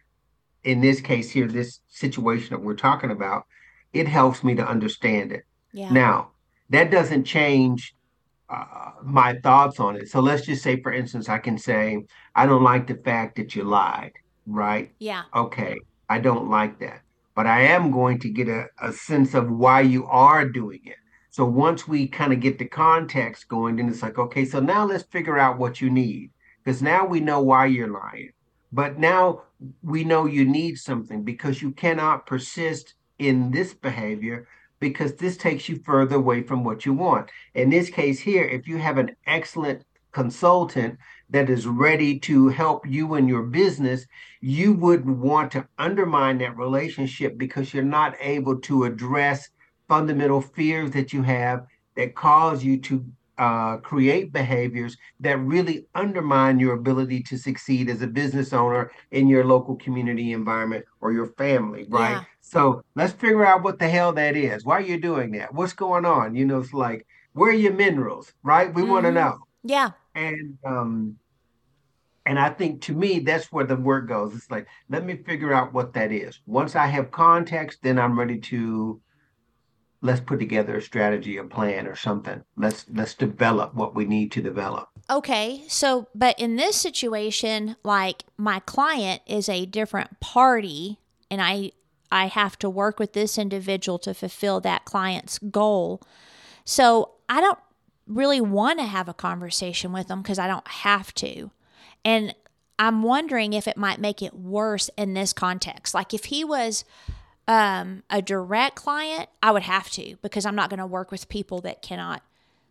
in 0.63 0.81
this 0.81 1.01
case 1.01 1.31
here, 1.31 1.47
this 1.47 1.79
situation 1.89 2.49
that 2.51 2.61
we're 2.61 2.75
talking 2.75 3.11
about, 3.11 3.45
it 3.93 4.07
helps 4.07 4.43
me 4.43 4.55
to 4.55 4.65
understand 4.65 5.31
it. 5.31 5.43
Yeah. 5.73 5.91
Now, 5.91 6.31
that 6.69 6.91
doesn't 6.91 7.25
change 7.25 7.95
uh, 8.49 8.91
my 9.03 9.39
thoughts 9.41 9.79
on 9.79 9.95
it. 9.95 10.09
So, 10.09 10.19
let's 10.19 10.45
just 10.45 10.61
say, 10.61 10.79
for 10.81 10.93
instance, 10.93 11.27
I 11.27 11.39
can 11.39 11.57
say, 11.57 12.05
I 12.35 12.45
don't 12.45 12.63
like 12.63 12.85
the 12.85 12.95
fact 12.95 13.37
that 13.37 13.55
you 13.55 13.63
lied, 13.63 14.13
right? 14.45 14.91
Yeah. 14.99 15.23
Okay, 15.35 15.77
I 16.09 16.19
don't 16.19 16.49
like 16.49 16.79
that. 16.79 17.01
But 17.33 17.47
I 17.47 17.61
am 17.63 17.91
going 17.91 18.19
to 18.19 18.29
get 18.29 18.49
a, 18.49 18.67
a 18.79 18.93
sense 18.93 19.33
of 19.33 19.49
why 19.49 19.81
you 19.81 20.05
are 20.05 20.47
doing 20.47 20.81
it. 20.85 20.97
So 21.31 21.45
once 21.45 21.87
we 21.87 22.07
kind 22.07 22.33
of 22.33 22.41
get 22.41 22.59
the 22.59 22.65
context 22.65 23.47
going, 23.47 23.77
then 23.77 23.87
it's 23.87 24.01
like, 24.01 24.19
okay, 24.19 24.43
so 24.43 24.59
now 24.59 24.85
let's 24.85 25.03
figure 25.05 25.37
out 25.37 25.57
what 25.57 25.79
you 25.79 25.89
need. 25.89 26.31
Because 26.63 26.81
now 26.81 27.05
we 27.05 27.21
know 27.21 27.41
why 27.41 27.67
you're 27.67 27.87
lying. 27.87 28.31
But 28.71 28.99
now 28.99 29.43
we 29.81 30.03
know 30.03 30.25
you 30.25 30.45
need 30.45 30.77
something 30.77 31.23
because 31.23 31.61
you 31.61 31.71
cannot 31.71 32.25
persist 32.25 32.95
in 33.17 33.51
this 33.51 33.73
behavior 33.73 34.47
because 34.81 35.15
this 35.15 35.37
takes 35.37 35.69
you 35.69 35.79
further 35.85 36.17
away 36.17 36.41
from 36.41 36.65
what 36.65 36.85
you 36.85 36.93
want. 36.93 37.29
In 37.53 37.69
this 37.69 37.89
case 37.89 38.19
here, 38.19 38.43
if 38.43 38.67
you 38.67 38.77
have 38.79 38.97
an 38.97 39.15
excellent 39.25 39.85
consultant 40.11 40.97
that 41.29 41.49
is 41.49 41.65
ready 41.65 42.19
to 42.19 42.49
help 42.49 42.85
you 42.85 43.15
in 43.15 43.27
your 43.29 43.43
business, 43.43 44.05
you 44.41 44.73
wouldn't 44.73 45.17
want 45.17 45.51
to 45.53 45.67
undermine 45.77 46.39
that 46.39 46.57
relationship 46.57 47.37
because 47.37 47.73
you're 47.73 47.83
not 47.83 48.15
able 48.19 48.59
to 48.59 48.83
address 48.83 49.49
fundamental 49.91 50.39
fears 50.39 50.91
that 50.91 51.11
you 51.11 51.21
have 51.21 51.67
that 51.97 52.15
cause 52.15 52.63
you 52.63 52.77
to 52.77 53.05
uh, 53.37 53.75
create 53.75 54.31
behaviors 54.31 54.95
that 55.19 55.37
really 55.39 55.85
undermine 55.95 56.61
your 56.61 56.75
ability 56.75 57.21
to 57.21 57.37
succeed 57.37 57.89
as 57.89 58.01
a 58.01 58.07
business 58.07 58.53
owner 58.53 58.89
in 59.11 59.27
your 59.27 59.43
local 59.43 59.75
community 59.75 60.31
environment 60.31 60.85
or 61.01 61.11
your 61.11 61.25
family, 61.33 61.85
right? 61.89 62.11
Yeah. 62.11 62.23
So 62.39 62.81
let's 62.95 63.11
figure 63.11 63.45
out 63.45 63.63
what 63.63 63.79
the 63.79 63.89
hell 63.89 64.13
that 64.13 64.37
is. 64.37 64.63
Why 64.63 64.77
are 64.77 64.81
you 64.93 64.97
doing 64.97 65.31
that? 65.31 65.53
What's 65.53 65.73
going 65.73 66.05
on? 66.05 66.35
You 66.35 66.45
know, 66.45 66.59
it's 66.59 66.71
like, 66.71 67.05
where 67.33 67.49
are 67.49 67.53
your 67.53 67.73
minerals, 67.73 68.31
right? 68.43 68.73
We 68.73 68.83
want 68.83 69.05
to 69.07 69.11
know. 69.11 69.39
Yeah. 69.61 69.89
And 70.15 70.57
um, 70.65 71.17
and 72.25 72.39
I 72.39 72.49
think 72.49 72.81
to 72.83 72.93
me, 72.93 73.19
that's 73.19 73.51
where 73.51 73.65
the 73.65 73.75
work 73.75 74.07
goes. 74.07 74.33
It's 74.35 74.49
like, 74.49 74.67
let 74.87 75.03
me 75.03 75.17
figure 75.17 75.51
out 75.51 75.73
what 75.73 75.93
that 75.95 76.13
is. 76.13 76.39
Once 76.45 76.77
I 76.77 76.85
have 76.85 77.11
context, 77.11 77.79
then 77.83 77.99
I'm 77.99 78.17
ready 78.17 78.39
to 78.39 79.01
let's 80.01 80.19
put 80.19 80.39
together 80.39 80.77
a 80.77 80.81
strategy, 80.81 81.37
a 81.37 81.43
plan, 81.43 81.87
or 81.87 81.95
something. 81.95 82.43
Let's 82.57 82.85
let's 82.93 83.13
develop 83.13 83.73
what 83.73 83.95
we 83.95 84.05
need 84.05 84.31
to 84.33 84.41
develop. 84.41 84.89
Okay. 85.09 85.63
So, 85.67 86.07
but 86.15 86.39
in 86.39 86.55
this 86.55 86.75
situation, 86.75 87.75
like 87.83 88.23
my 88.37 88.59
client 88.59 89.21
is 89.27 89.47
a 89.47 89.65
different 89.65 90.19
party 90.19 90.99
and 91.29 91.41
I 91.41 91.71
I 92.11 92.27
have 92.27 92.57
to 92.59 92.69
work 92.69 92.99
with 92.99 93.13
this 93.13 93.37
individual 93.37 93.99
to 93.99 94.13
fulfill 94.13 94.59
that 94.61 94.85
client's 94.85 95.39
goal. 95.39 96.01
So, 96.65 97.11
I 97.29 97.41
don't 97.41 97.59
really 98.07 98.41
want 98.41 98.79
to 98.79 98.85
have 98.85 99.07
a 99.07 99.13
conversation 99.13 99.93
with 99.93 100.07
them 100.07 100.21
because 100.21 100.39
I 100.39 100.47
don't 100.47 100.67
have 100.67 101.13
to. 101.15 101.51
And 102.03 102.35
I'm 102.77 103.03
wondering 103.03 103.53
if 103.53 103.67
it 103.67 103.77
might 103.77 103.99
make 103.99 104.21
it 104.23 104.33
worse 104.33 104.89
in 104.97 105.13
this 105.13 105.33
context. 105.33 105.93
Like 105.93 106.13
if 106.13 106.25
he 106.25 106.43
was 106.43 106.83
um, 107.47 108.03
a 108.09 108.21
direct 108.21 108.75
client, 108.75 109.29
I 109.41 109.51
would 109.51 109.63
have 109.63 109.89
to 109.91 110.15
because 110.21 110.45
I'm 110.45 110.55
not 110.55 110.69
going 110.69 110.79
to 110.79 110.85
work 110.85 111.11
with 111.11 111.29
people 111.29 111.61
that 111.61 111.81
cannot 111.81 112.21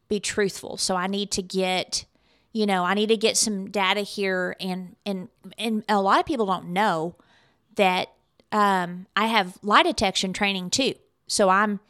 be 0.08 0.20
truthful. 0.20 0.76
So 0.76 0.96
I 0.96 1.06
need 1.06 1.30
to 1.32 1.42
get, 1.42 2.04
you 2.52 2.66
know, 2.66 2.84
I 2.84 2.94
need 2.94 3.08
to 3.08 3.16
get 3.16 3.36
some 3.36 3.70
data 3.70 4.00
here, 4.00 4.56
and 4.60 4.96
and 5.04 5.28
and 5.58 5.84
a 5.88 6.00
lot 6.00 6.20
of 6.20 6.26
people 6.26 6.46
don't 6.46 6.70
know 6.70 7.16
that 7.76 8.08
um, 8.52 9.06
I 9.16 9.26
have 9.26 9.58
lie 9.62 9.82
detection 9.82 10.32
training 10.32 10.70
too. 10.70 10.94
So 11.26 11.48
I'm 11.48 11.80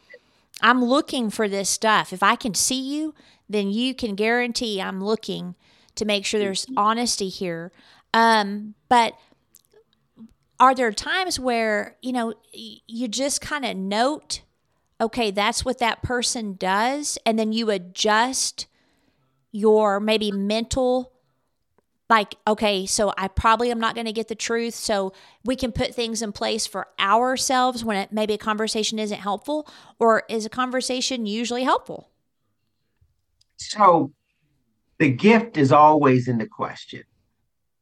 I'm 0.61 0.83
looking 0.83 1.29
for 1.29 1.47
this 1.47 1.69
stuff. 1.69 2.13
If 2.13 2.23
I 2.23 2.35
can 2.35 2.53
see 2.53 2.79
you, 2.79 3.13
then 3.49 3.71
you 3.71 3.95
can 3.95 4.15
guarantee 4.15 4.81
I'm 4.81 5.03
looking 5.03 5.55
to 5.95 6.05
make 6.05 6.25
sure 6.25 6.39
there's 6.39 6.67
honesty 6.77 7.29
here. 7.29 7.71
Um, 8.13 8.75
but 8.89 9.13
are 10.61 10.75
there 10.75 10.91
times 10.91 11.39
where 11.39 11.97
you 12.01 12.13
know 12.13 12.33
you 12.53 13.07
just 13.07 13.41
kind 13.41 13.65
of 13.65 13.75
note 13.75 14.43
okay 15.01 15.31
that's 15.31 15.65
what 15.65 15.79
that 15.79 16.03
person 16.03 16.55
does 16.55 17.17
and 17.25 17.37
then 17.37 17.51
you 17.51 17.69
adjust 17.71 18.67
your 19.51 19.99
maybe 19.99 20.31
mental 20.31 21.11
like 22.09 22.35
okay 22.45 22.85
so 22.85 23.11
i 23.17 23.27
probably 23.27 23.71
am 23.71 23.79
not 23.79 23.95
going 23.95 24.05
to 24.05 24.13
get 24.13 24.27
the 24.27 24.35
truth 24.35 24.75
so 24.75 25.11
we 25.43 25.55
can 25.55 25.71
put 25.71 25.95
things 25.95 26.21
in 26.21 26.31
place 26.31 26.67
for 26.67 26.87
ourselves 26.99 27.83
when 27.83 27.97
it, 27.97 28.11
maybe 28.11 28.35
a 28.35 28.37
conversation 28.37 28.99
isn't 28.99 29.19
helpful 29.19 29.67
or 29.97 30.23
is 30.29 30.45
a 30.45 30.49
conversation 30.49 31.25
usually 31.25 31.63
helpful? 31.63 32.09
So 33.57 34.11
the 34.99 35.09
gift 35.09 35.57
is 35.57 35.71
always 35.71 36.27
in 36.27 36.37
the 36.37 36.47
question 36.47 37.03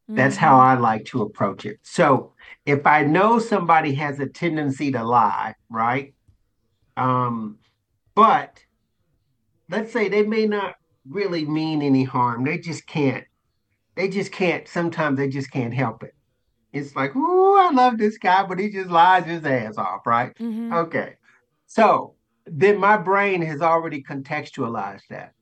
that's 0.10 0.36
mm-hmm. 0.36 0.46
how 0.46 0.60
I 0.60 0.76
like 0.76 1.06
to 1.06 1.22
approach 1.22 1.66
it. 1.66 1.80
So 1.84 2.34
if 2.66 2.86
I 2.88 3.04
know 3.04 3.38
somebody 3.38 3.94
has 3.96 4.20
a 4.20 4.28
tendency 4.28 4.92
to 4.92 5.04
lie, 5.04 5.54
right? 5.70 6.16
Um, 6.98 7.60
but 8.16 8.64
let's 9.70 9.94
say 9.94 10.10
they 10.10 10.24
may 10.24 10.48
not 10.48 10.76
really 11.08 11.46
mean 11.46 11.84
any 11.84 12.04
harm. 12.04 12.44
They 12.44 12.58
just 12.58 12.88
can't. 12.88 13.24
They 13.96 14.10
just 14.10 14.32
can't. 14.32 14.68
Sometimes 14.68 15.18
they 15.18 15.28
just 15.30 15.52
can't 15.52 15.74
help 15.74 16.04
it. 16.04 16.16
It's 16.74 16.96
like, 16.96 17.12
oh, 17.16 17.68
I 17.70 17.74
love 17.74 17.98
this 17.98 18.18
guy, 18.18 18.44
but 18.44 18.60
he 18.60 18.70
just 18.70 18.90
lies 18.90 19.26
his 19.26 19.46
ass 19.46 19.78
off, 19.78 20.06
right? 20.08 20.34
Mm-hmm. 20.36 20.74
Okay. 20.74 21.16
So 21.68 22.16
then 22.46 22.80
my 22.80 22.98
brain 22.98 23.42
has 23.44 23.62
already 23.62 24.02
contextualized 24.04 25.08
that. 25.10 25.34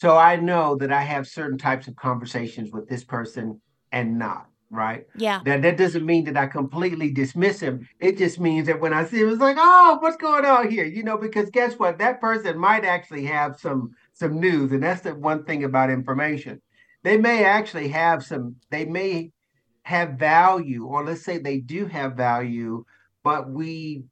So 0.00 0.16
I 0.16 0.36
know 0.36 0.76
that 0.76 0.92
I 0.92 1.02
have 1.02 1.28
certain 1.28 1.58
types 1.58 1.86
of 1.86 1.96
conversations 1.96 2.70
with 2.72 2.88
this 2.88 3.04
person 3.04 3.60
and 3.92 4.18
not 4.18 4.48
right? 4.70 5.06
Yeah. 5.16 5.40
That 5.44 5.62
that 5.62 5.76
doesn't 5.76 6.04
mean 6.04 6.24
that 6.24 6.36
I 6.36 6.46
completely 6.46 7.10
dismiss 7.10 7.60
him. 7.60 7.88
It 8.00 8.18
just 8.18 8.40
means 8.40 8.66
that 8.66 8.80
when 8.80 8.92
I 8.92 9.04
see 9.04 9.20
him, 9.20 9.30
it's 9.30 9.40
like, 9.40 9.56
oh, 9.58 9.98
what's 10.00 10.16
going 10.16 10.44
on 10.44 10.70
here? 10.70 10.84
You 10.84 11.02
know, 11.02 11.16
because 11.16 11.50
guess 11.50 11.74
what? 11.74 11.98
That 11.98 12.20
person 12.20 12.58
might 12.58 12.84
actually 12.84 13.24
have 13.26 13.58
some 13.58 13.92
some 14.12 14.40
news, 14.40 14.72
and 14.72 14.82
that's 14.82 15.02
the 15.02 15.14
one 15.14 15.44
thing 15.44 15.64
about 15.64 15.90
information. 15.90 16.60
They 17.02 17.16
may 17.16 17.44
actually 17.44 17.88
have 17.88 18.24
some. 18.24 18.56
They 18.70 18.84
may 18.84 19.32
have 19.82 20.14
value, 20.14 20.84
or 20.84 21.04
let's 21.04 21.22
say 21.22 21.38
they 21.38 21.58
do 21.58 21.86
have 21.86 22.14
value, 22.14 22.84
but 23.22 23.48
we 23.48 24.04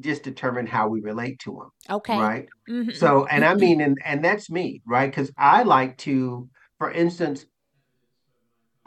just 0.00 0.22
determine 0.22 0.66
how 0.66 0.88
we 0.88 1.00
relate 1.00 1.38
to 1.40 1.52
them. 1.52 1.96
Okay. 1.96 2.18
Right. 2.18 2.48
Mm-hmm. 2.68 2.90
So, 2.90 3.26
and 3.26 3.44
I 3.44 3.54
mean, 3.54 3.80
and 3.80 3.96
and 4.04 4.24
that's 4.24 4.50
me, 4.50 4.82
right? 4.86 5.10
Because 5.10 5.32
I 5.36 5.62
like 5.62 5.96
to, 5.98 6.48
for 6.78 6.90
instance, 6.90 7.46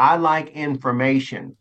I 0.02 0.16
like 0.16 0.50
information. 0.50 1.58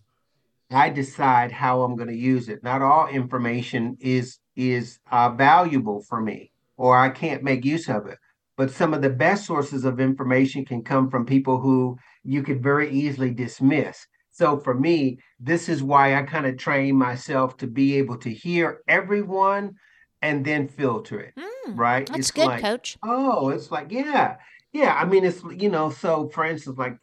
I 0.71 0.89
decide 0.89 1.53
how 1.53 1.83
I'm 1.83 1.95
going 1.95 2.09
to 2.09 2.17
use 2.17 2.49
it. 2.49 2.63
Not 2.63 2.81
all 2.81 3.07
information 3.07 3.99
is 4.01 4.39
is 4.57 4.99
uh, 5.13 5.29
valuable 5.29 6.01
for 6.09 6.23
me, 6.23 6.51
or 6.79 6.97
I 6.97 7.11
can't 7.11 7.43
make 7.43 7.67
use 7.67 7.87
of 7.91 8.07
it. 8.07 8.17
But 8.57 8.71
some 8.71 8.95
of 8.95 9.03
the 9.03 9.11
best 9.11 9.45
sources 9.45 9.85
of 9.85 10.01
information 10.01 10.65
can 10.65 10.83
come 10.83 11.11
from 11.11 11.27
people 11.27 11.61
who 11.61 11.99
you 12.25 12.43
could 12.43 12.63
very 12.63 12.89
easily 12.91 13.31
dismiss. 13.31 14.07
So 14.31 14.59
for 14.59 14.73
me, 14.73 15.19
this 15.39 15.69
is 15.69 15.83
why 15.83 16.15
I 16.15 16.23
kind 16.23 16.47
of 16.47 16.57
train 16.57 16.97
myself 16.97 17.59
to 17.59 17.67
be 17.67 17.99
able 17.99 18.17
to 18.25 18.33
hear 18.33 18.81
everyone 18.89 19.75
and 20.23 20.43
then 20.47 20.67
filter 20.67 21.21
it. 21.21 21.35
Mm, 21.37 21.77
right? 21.77 22.07
That's 22.07 22.19
it's 22.19 22.31
good, 22.31 22.47
like, 22.47 22.63
coach. 22.63 22.97
Oh, 23.03 23.51
it's 23.51 23.71
like, 23.71 23.93
yeah. 23.93 24.37
Yeah. 24.73 24.95
I 24.95 25.05
mean, 25.05 25.27
it's, 25.27 25.43
you 25.59 25.69
know, 25.69 25.91
so 25.91 26.31
for 26.31 26.47
instance, 26.47 26.79
like 26.79 26.97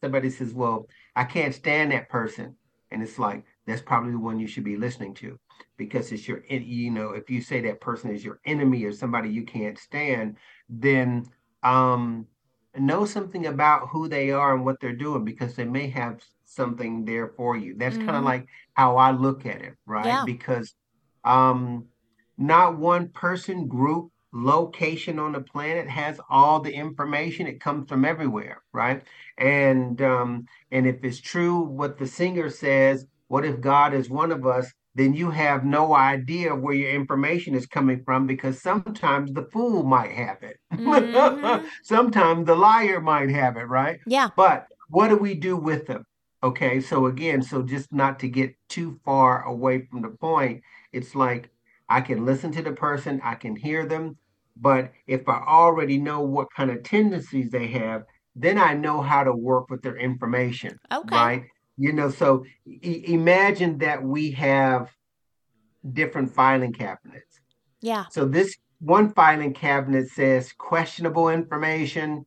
somebody 0.00 0.30
says, 0.30 0.52
Well, 0.52 0.88
I 1.16 1.24
can't 1.24 1.54
stand 1.54 1.92
that 1.92 2.08
person. 2.08 2.56
And 2.90 3.02
it's 3.02 3.18
like, 3.18 3.44
that's 3.66 3.82
probably 3.82 4.12
the 4.12 4.18
one 4.18 4.40
you 4.40 4.46
should 4.46 4.64
be 4.64 4.76
listening 4.76 5.14
to 5.14 5.38
because 5.76 6.10
it's 6.10 6.26
your, 6.26 6.42
you 6.48 6.90
know, 6.90 7.10
if 7.10 7.28
you 7.28 7.42
say 7.42 7.60
that 7.60 7.80
person 7.80 8.10
is 8.10 8.24
your 8.24 8.40
enemy 8.46 8.84
or 8.84 8.92
somebody 8.92 9.28
you 9.28 9.44
can't 9.44 9.78
stand, 9.78 10.36
then 10.70 11.26
um, 11.62 12.26
know 12.78 13.04
something 13.04 13.46
about 13.46 13.88
who 13.88 14.08
they 14.08 14.30
are 14.30 14.54
and 14.54 14.64
what 14.64 14.80
they're 14.80 14.96
doing 14.96 15.24
because 15.24 15.54
they 15.54 15.64
may 15.64 15.88
have 15.90 16.22
something 16.46 17.04
there 17.04 17.28
for 17.28 17.56
you. 17.56 17.74
That's 17.76 17.96
mm-hmm. 17.96 18.06
kind 18.06 18.16
of 18.18 18.24
like 18.24 18.46
how 18.72 18.96
I 18.96 19.10
look 19.10 19.44
at 19.44 19.60
it, 19.60 19.74
right? 19.86 20.06
Yeah. 20.06 20.24
Because 20.24 20.74
um, 21.24 21.86
not 22.38 22.78
one 22.78 23.08
person, 23.08 23.68
group, 23.68 24.10
location 24.32 25.18
on 25.18 25.32
the 25.32 25.40
planet 25.40 25.88
has 25.88 26.20
all 26.28 26.60
the 26.60 26.72
information. 26.72 27.46
It 27.46 27.60
comes 27.60 27.88
from 27.88 28.04
everywhere 28.04 28.62
right? 28.72 29.02
And 29.38 30.00
um 30.02 30.46
and 30.70 30.86
if 30.86 31.02
it's 31.02 31.20
true 31.20 31.60
what 31.60 31.98
the 31.98 32.06
singer 32.06 32.50
says 32.50 33.06
what 33.28 33.44
if 33.44 33.60
god 33.60 33.92
is 33.92 34.08
one 34.08 34.32
of 34.32 34.46
us 34.46 34.72
then 34.94 35.14
you 35.14 35.30
have 35.30 35.64
no 35.64 35.94
idea 35.94 36.52
where 36.54 36.74
your 36.74 36.90
information 36.90 37.54
is 37.54 37.66
coming 37.66 38.02
from 38.04 38.26
because 38.26 38.60
sometimes 38.60 39.32
the 39.32 39.46
fool 39.52 39.84
might 39.84 40.10
have 40.10 40.42
it. 40.42 40.58
Mm-hmm. 40.74 41.66
sometimes 41.84 42.46
the 42.46 42.56
liar 42.56 43.00
might 43.00 43.30
have 43.30 43.56
it 43.56 43.68
right? 43.68 44.00
Yeah. 44.06 44.30
But 44.36 44.66
what 44.88 45.08
do 45.08 45.16
we 45.16 45.34
do 45.34 45.56
with 45.56 45.86
them? 45.86 46.04
Okay 46.42 46.80
so 46.80 47.06
again 47.06 47.42
so 47.42 47.62
just 47.62 47.92
not 47.92 48.18
to 48.20 48.28
get 48.28 48.54
too 48.68 49.00
far 49.04 49.42
away 49.44 49.86
from 49.86 50.02
the 50.02 50.10
point 50.10 50.62
it's 50.92 51.14
like 51.14 51.50
I 51.88 52.00
can 52.00 52.24
listen 52.24 52.52
to 52.52 52.62
the 52.62 52.72
person, 52.72 53.20
I 53.24 53.34
can 53.34 53.56
hear 53.56 53.86
them, 53.86 54.16
but 54.56 54.92
if 55.06 55.28
I 55.28 55.42
already 55.46 55.98
know 55.98 56.20
what 56.20 56.48
kind 56.54 56.70
of 56.70 56.82
tendencies 56.82 57.50
they 57.50 57.68
have, 57.68 58.04
then 58.34 58.58
I 58.58 58.74
know 58.74 59.00
how 59.00 59.24
to 59.24 59.34
work 59.34 59.70
with 59.70 59.82
their 59.82 59.96
information. 59.96 60.78
Okay. 60.92 61.16
Right? 61.16 61.44
You 61.76 61.92
know, 61.92 62.10
so 62.10 62.44
e- 62.66 63.04
imagine 63.06 63.78
that 63.78 64.02
we 64.02 64.32
have 64.32 64.90
different 65.92 66.32
filing 66.34 66.72
cabinets. 66.72 67.40
Yeah. 67.80 68.06
So 68.10 68.24
this 68.24 68.56
one 68.80 69.12
filing 69.12 69.54
cabinet 69.54 70.08
says 70.08 70.52
questionable 70.52 71.28
information, 71.28 72.26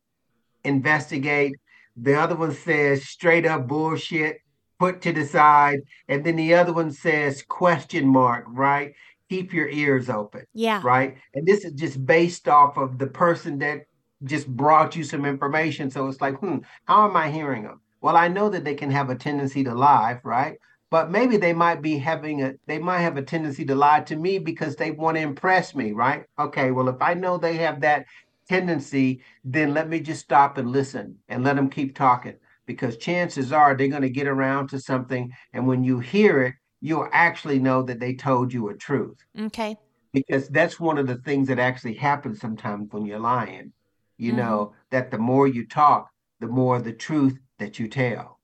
investigate. 0.64 1.54
The 1.96 2.14
other 2.14 2.36
one 2.36 2.52
says 2.52 3.04
straight 3.04 3.46
up 3.46 3.68
bullshit, 3.68 4.38
put 4.78 5.02
to 5.02 5.12
the 5.12 5.24
side. 5.24 5.80
And 6.08 6.24
then 6.24 6.36
the 6.36 6.54
other 6.54 6.72
one 6.72 6.90
says 6.90 7.42
question 7.42 8.06
mark, 8.06 8.44
right? 8.48 8.94
Keep 9.32 9.52
your 9.54 9.68
ears 9.68 10.10
open. 10.10 10.44
Yeah. 10.52 10.82
Right. 10.84 11.16
And 11.34 11.46
this 11.46 11.64
is 11.64 11.72
just 11.72 12.04
based 12.04 12.48
off 12.48 12.76
of 12.76 12.98
the 12.98 13.06
person 13.06 13.58
that 13.60 13.86
just 14.24 14.46
brought 14.46 14.94
you 14.94 15.04
some 15.04 15.24
information. 15.24 15.90
So 15.90 16.06
it's 16.06 16.20
like, 16.20 16.36
hmm, 16.36 16.58
how 16.84 17.08
am 17.08 17.16
I 17.16 17.30
hearing 17.30 17.62
them? 17.62 17.80
Well, 18.02 18.14
I 18.16 18.28
know 18.28 18.50
that 18.50 18.64
they 18.64 18.74
can 18.74 18.90
have 18.90 19.08
a 19.08 19.14
tendency 19.14 19.64
to 19.64 19.74
lie, 19.74 20.20
right? 20.22 20.58
But 20.90 21.10
maybe 21.10 21.38
they 21.38 21.54
might 21.54 21.80
be 21.80 21.96
having 21.96 22.42
a 22.42 22.52
they 22.66 22.78
might 22.78 23.00
have 23.00 23.16
a 23.16 23.22
tendency 23.22 23.64
to 23.64 23.74
lie 23.74 24.00
to 24.00 24.16
me 24.16 24.38
because 24.38 24.76
they 24.76 24.90
want 24.90 25.16
to 25.16 25.22
impress 25.22 25.74
me, 25.74 25.92
right? 25.92 26.24
Okay, 26.38 26.70
well, 26.70 26.90
if 26.90 27.00
I 27.00 27.14
know 27.14 27.38
they 27.38 27.56
have 27.56 27.80
that 27.80 28.04
tendency, 28.46 29.22
then 29.44 29.72
let 29.72 29.88
me 29.88 30.00
just 30.00 30.20
stop 30.20 30.58
and 30.58 30.70
listen 30.70 31.16
and 31.30 31.42
let 31.42 31.56
them 31.56 31.70
keep 31.70 31.96
talking 31.96 32.34
because 32.66 32.98
chances 32.98 33.50
are 33.50 33.74
they're 33.74 33.88
going 33.88 34.02
to 34.02 34.10
get 34.10 34.26
around 34.26 34.68
to 34.68 34.78
something 34.78 35.32
and 35.54 35.66
when 35.66 35.82
you 35.82 35.98
hear 36.00 36.42
it 36.42 36.54
you'll 36.82 37.08
actually 37.12 37.60
know 37.60 37.82
that 37.84 38.00
they 38.00 38.12
told 38.12 38.52
you 38.52 38.68
a 38.68 38.74
truth. 38.74 39.16
Okay. 39.38 39.76
Because 40.12 40.48
that's 40.48 40.78
one 40.78 40.98
of 40.98 41.06
the 41.06 41.16
things 41.16 41.48
that 41.48 41.58
actually 41.58 41.94
happens 41.94 42.40
sometimes 42.40 42.92
when 42.92 43.06
you're 43.06 43.20
lying. 43.20 43.72
You 44.18 44.32
mm-hmm. 44.32 44.40
know, 44.40 44.74
that 44.90 45.10
the 45.10 45.16
more 45.16 45.46
you 45.46 45.66
talk, 45.66 46.10
the 46.40 46.48
more 46.48 46.80
the 46.80 46.92
truth 46.92 47.38
that 47.58 47.78
you 47.78 47.88
tell. 47.88 48.40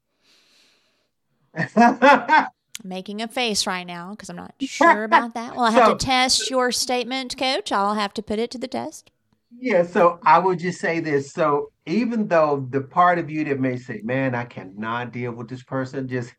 making 2.84 3.20
a 3.20 3.26
face 3.26 3.66
right 3.66 3.86
now 3.86 4.12
because 4.12 4.30
I'm 4.30 4.36
not 4.36 4.54
sure 4.60 5.02
about 5.02 5.34
that. 5.34 5.56
Well, 5.56 5.64
I 5.64 5.72
have 5.72 5.86
so, 5.86 5.94
to 5.96 6.06
test 6.06 6.48
your 6.48 6.70
statement, 6.70 7.36
coach. 7.36 7.72
I'll 7.72 7.94
have 7.94 8.14
to 8.14 8.22
put 8.22 8.38
it 8.38 8.52
to 8.52 8.58
the 8.58 8.68
test. 8.68 9.10
Yeah, 9.58 9.82
so 9.82 10.20
I 10.24 10.38
would 10.38 10.60
just 10.60 10.80
say 10.80 11.00
this. 11.00 11.32
So 11.32 11.72
even 11.86 12.28
though 12.28 12.66
the 12.70 12.82
part 12.82 13.18
of 13.18 13.30
you 13.30 13.44
that 13.44 13.58
may 13.58 13.76
say, 13.76 14.00
man, 14.04 14.34
I 14.34 14.44
cannot 14.44 15.12
deal 15.12 15.32
with 15.32 15.48
this 15.48 15.64
person, 15.64 16.06
just 16.06 16.32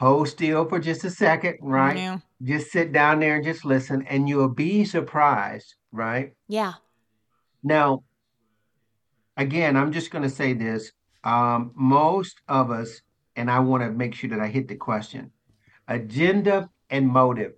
hold 0.00 0.26
still 0.26 0.66
for 0.66 0.78
just 0.80 1.04
a 1.04 1.10
second, 1.10 1.58
right? 1.60 1.96
Yeah. 1.96 2.18
Just 2.42 2.72
sit 2.72 2.90
down 2.90 3.20
there 3.20 3.36
and 3.36 3.44
just 3.44 3.66
listen, 3.66 4.02
and 4.08 4.28
you'll 4.28 4.48
be 4.48 4.84
surprised, 4.84 5.74
right? 5.92 6.32
Yeah. 6.48 6.72
Now, 7.62 8.02
again, 9.36 9.76
I'm 9.76 9.92
just 9.92 10.10
going 10.10 10.22
to 10.22 10.34
say 10.34 10.54
this. 10.54 10.90
Um, 11.22 11.72
most 11.74 12.40
of 12.48 12.70
us, 12.70 13.02
and 13.36 13.50
I 13.50 13.60
want 13.60 13.82
to 13.82 13.90
make 13.90 14.14
sure 14.14 14.30
that 14.30 14.40
I 14.40 14.48
hit 14.48 14.68
the 14.68 14.76
question 14.76 15.30
agenda 15.86 16.70
and 16.88 17.06
motive 17.06 17.52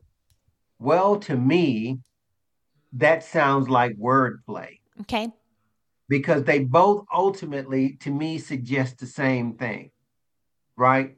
Well, 0.79 1.21
to 1.21 1.37
me, 1.37 2.01
that 2.95 3.23
sounds 3.23 3.69
like 3.69 3.97
wordplay. 3.97 4.81
Okay. 5.03 5.29
Because 6.09 6.43
they 6.43 6.59
both 6.61 7.05
ultimately, 7.15 7.97
to 8.01 8.11
me, 8.11 8.39
suggest 8.39 8.99
the 8.99 9.07
same 9.07 9.55
thing, 9.55 9.91
right? 10.77 11.17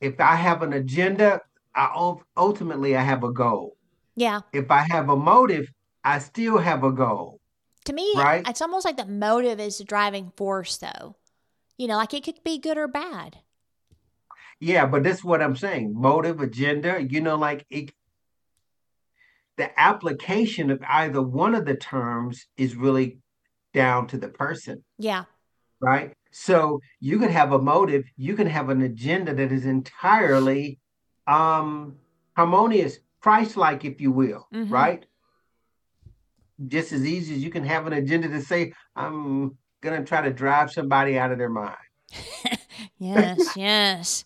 If 0.00 0.20
I 0.20 0.34
have 0.34 0.62
an 0.62 0.72
agenda, 0.72 1.40
I 1.74 2.14
ultimately 2.36 2.96
I 2.96 3.02
have 3.02 3.24
a 3.24 3.32
goal. 3.32 3.76
Yeah. 4.14 4.40
If 4.52 4.70
I 4.70 4.86
have 4.90 5.08
a 5.08 5.16
motive, 5.16 5.70
I 6.04 6.18
still 6.18 6.58
have 6.58 6.84
a 6.84 6.92
goal. 6.92 7.40
To 7.84 7.92
me, 7.92 8.12
right? 8.16 8.46
it's 8.48 8.62
almost 8.62 8.84
like 8.84 8.96
the 8.96 9.06
motive 9.06 9.60
is 9.60 9.78
the 9.78 9.84
driving 9.84 10.32
force, 10.36 10.76
though. 10.78 11.16
You 11.78 11.86
know, 11.86 11.96
like 11.96 12.14
it 12.14 12.24
could 12.24 12.42
be 12.42 12.58
good 12.58 12.78
or 12.78 12.88
bad. 12.88 13.38
Yeah, 14.58 14.86
but 14.86 15.02
this 15.02 15.18
is 15.18 15.24
what 15.24 15.42
I'm 15.42 15.54
saying. 15.54 15.92
Motive, 15.94 16.40
agenda, 16.40 17.00
you 17.02 17.20
know, 17.20 17.36
like 17.36 17.66
it 17.70 17.92
the 19.56 19.78
application 19.80 20.70
of 20.70 20.82
either 20.86 21.22
one 21.22 21.54
of 21.54 21.64
the 21.64 21.76
terms 21.76 22.46
is 22.56 22.76
really 22.76 23.18
down 23.72 24.06
to 24.08 24.18
the 24.18 24.28
person. 24.28 24.82
Yeah. 24.98 25.24
Right. 25.80 26.12
So 26.38 26.80
you 27.00 27.18
can 27.18 27.30
have 27.30 27.52
a 27.52 27.58
motive, 27.58 28.04
you 28.18 28.34
can 28.34 28.46
have 28.46 28.68
an 28.68 28.82
agenda 28.82 29.32
that 29.34 29.50
is 29.50 29.64
entirely 29.64 30.78
um 31.26 31.96
harmonious, 32.36 32.98
Christ-like, 33.20 33.86
if 33.86 34.00
you 34.02 34.12
will, 34.12 34.46
mm-hmm. 34.52 34.72
right? 34.72 35.06
Just 36.68 36.92
as 36.92 37.06
easy 37.06 37.34
as 37.36 37.42
you 37.42 37.50
can 37.50 37.64
have 37.64 37.86
an 37.86 37.94
agenda 37.94 38.28
to 38.28 38.42
say, 38.42 38.74
I'm 38.94 39.56
gonna 39.80 40.04
try 40.04 40.20
to 40.20 40.30
drive 40.30 40.70
somebody 40.70 41.18
out 41.18 41.32
of 41.32 41.38
their 41.38 41.48
mind. 41.48 41.76
yes, 42.98 43.56
yes. 43.56 44.24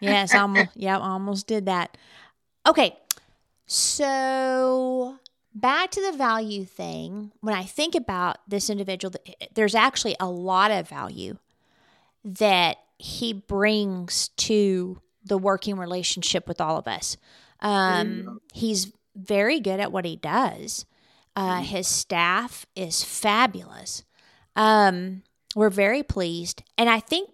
yes, 0.00 0.34
I 0.34 0.38
almost 0.40 0.70
yeah, 0.74 0.98
almost 0.98 1.46
did 1.46 1.66
that. 1.66 1.96
Okay, 2.66 2.96
so, 3.66 5.18
back 5.54 5.92
to 5.92 6.02
the 6.10 6.16
value 6.16 6.64
thing, 6.64 7.30
when 7.40 7.54
I 7.54 7.62
think 7.62 7.94
about 7.94 8.38
this 8.48 8.68
individual, 8.68 9.14
there's 9.54 9.74
actually 9.74 10.16
a 10.18 10.28
lot 10.28 10.70
of 10.70 10.88
value 10.88 11.38
that 12.24 12.78
he 12.98 13.32
brings 13.32 14.28
to 14.28 15.00
the 15.24 15.38
working 15.38 15.76
relationship 15.76 16.48
with 16.48 16.60
all 16.60 16.78
of 16.78 16.88
us. 16.88 17.16
Um, 17.60 18.40
he's 18.52 18.92
very 19.14 19.60
good 19.60 19.80
at 19.80 19.92
what 19.92 20.04
he 20.04 20.16
does. 20.16 20.86
Uh, 21.36 21.56
mm-hmm. 21.56 21.64
his 21.64 21.88
staff 21.88 22.66
is 22.76 23.02
fabulous. 23.02 24.04
Um, 24.56 25.22
we're 25.54 25.70
very 25.70 26.02
pleased. 26.02 26.62
And 26.76 26.88
I 26.88 27.00
think 27.00 27.30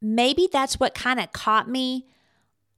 maybe 0.00 0.48
that's 0.50 0.80
what 0.80 0.94
kind 0.94 1.20
of 1.20 1.32
caught 1.32 1.68
me 1.68 2.06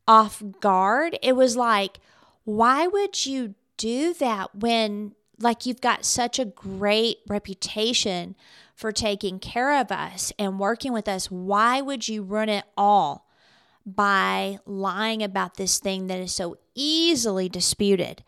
off 0.06 0.42
guard. 0.60 1.18
It 1.22 1.34
was 1.34 1.56
like, 1.56 1.98
why 2.44 2.86
would 2.86 3.24
you 3.24 3.54
do 3.76 4.14
that 4.14 4.54
when 4.54 5.14
like 5.38 5.66
you've 5.66 5.80
got 5.80 6.04
such 6.04 6.38
a 6.38 6.44
great 6.44 7.18
reputation 7.26 8.36
for 8.82 8.90
taking 8.90 9.38
care 9.38 9.80
of 9.80 9.92
us 9.92 10.32
and 10.40 10.58
working 10.58 10.92
with 10.92 11.06
us 11.06 11.30
why 11.30 11.80
would 11.80 12.08
you 12.08 12.20
run 12.20 12.48
it 12.48 12.64
all 12.76 13.28
by 13.86 14.58
lying 14.66 15.22
about 15.22 15.56
this 15.56 15.78
thing 15.78 16.08
that 16.08 16.18
is 16.18 16.34
so 16.34 16.56
easily 16.74 17.48
disputed? 17.48 18.24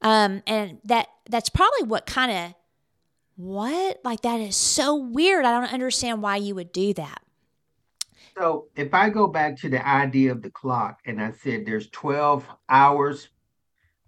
Um, 0.00 0.42
and 0.46 0.78
that 0.84 1.08
that's 1.28 1.50
probably 1.50 1.82
what 1.82 2.06
kind 2.06 2.32
of 2.32 2.54
what? 3.36 4.00
Like 4.02 4.22
that 4.22 4.40
is 4.40 4.56
so 4.56 4.96
weird. 4.96 5.44
I 5.44 5.60
don't 5.60 5.74
understand 5.74 6.22
why 6.22 6.36
you 6.36 6.54
would 6.54 6.72
do 6.72 6.94
that. 6.94 7.20
So 8.38 8.68
if 8.76 8.94
i 8.94 9.10
go 9.10 9.26
back 9.26 9.58
to 9.58 9.68
the 9.68 9.86
idea 9.86 10.32
of 10.32 10.40
the 10.42 10.50
clock 10.50 11.00
and 11.04 11.20
i 11.20 11.32
said 11.32 11.66
there's 11.66 11.90
12 11.90 12.46
hours 12.68 13.28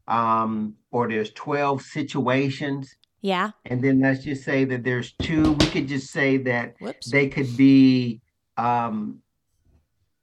um, 0.08 0.76
or 0.90 1.08
there's 1.08 1.32
12 1.32 1.82
situations. 1.82 2.96
Yeah. 3.20 3.50
And 3.66 3.82
then 3.82 4.00
let's 4.00 4.24
just 4.24 4.44
say 4.44 4.64
that 4.64 4.84
there's 4.84 5.12
two. 5.12 5.52
We 5.52 5.66
could 5.66 5.88
just 5.88 6.10
say 6.10 6.38
that 6.38 6.74
Whoops. 6.80 7.10
they 7.10 7.28
could 7.28 7.56
be 7.56 8.20
um, 8.56 9.20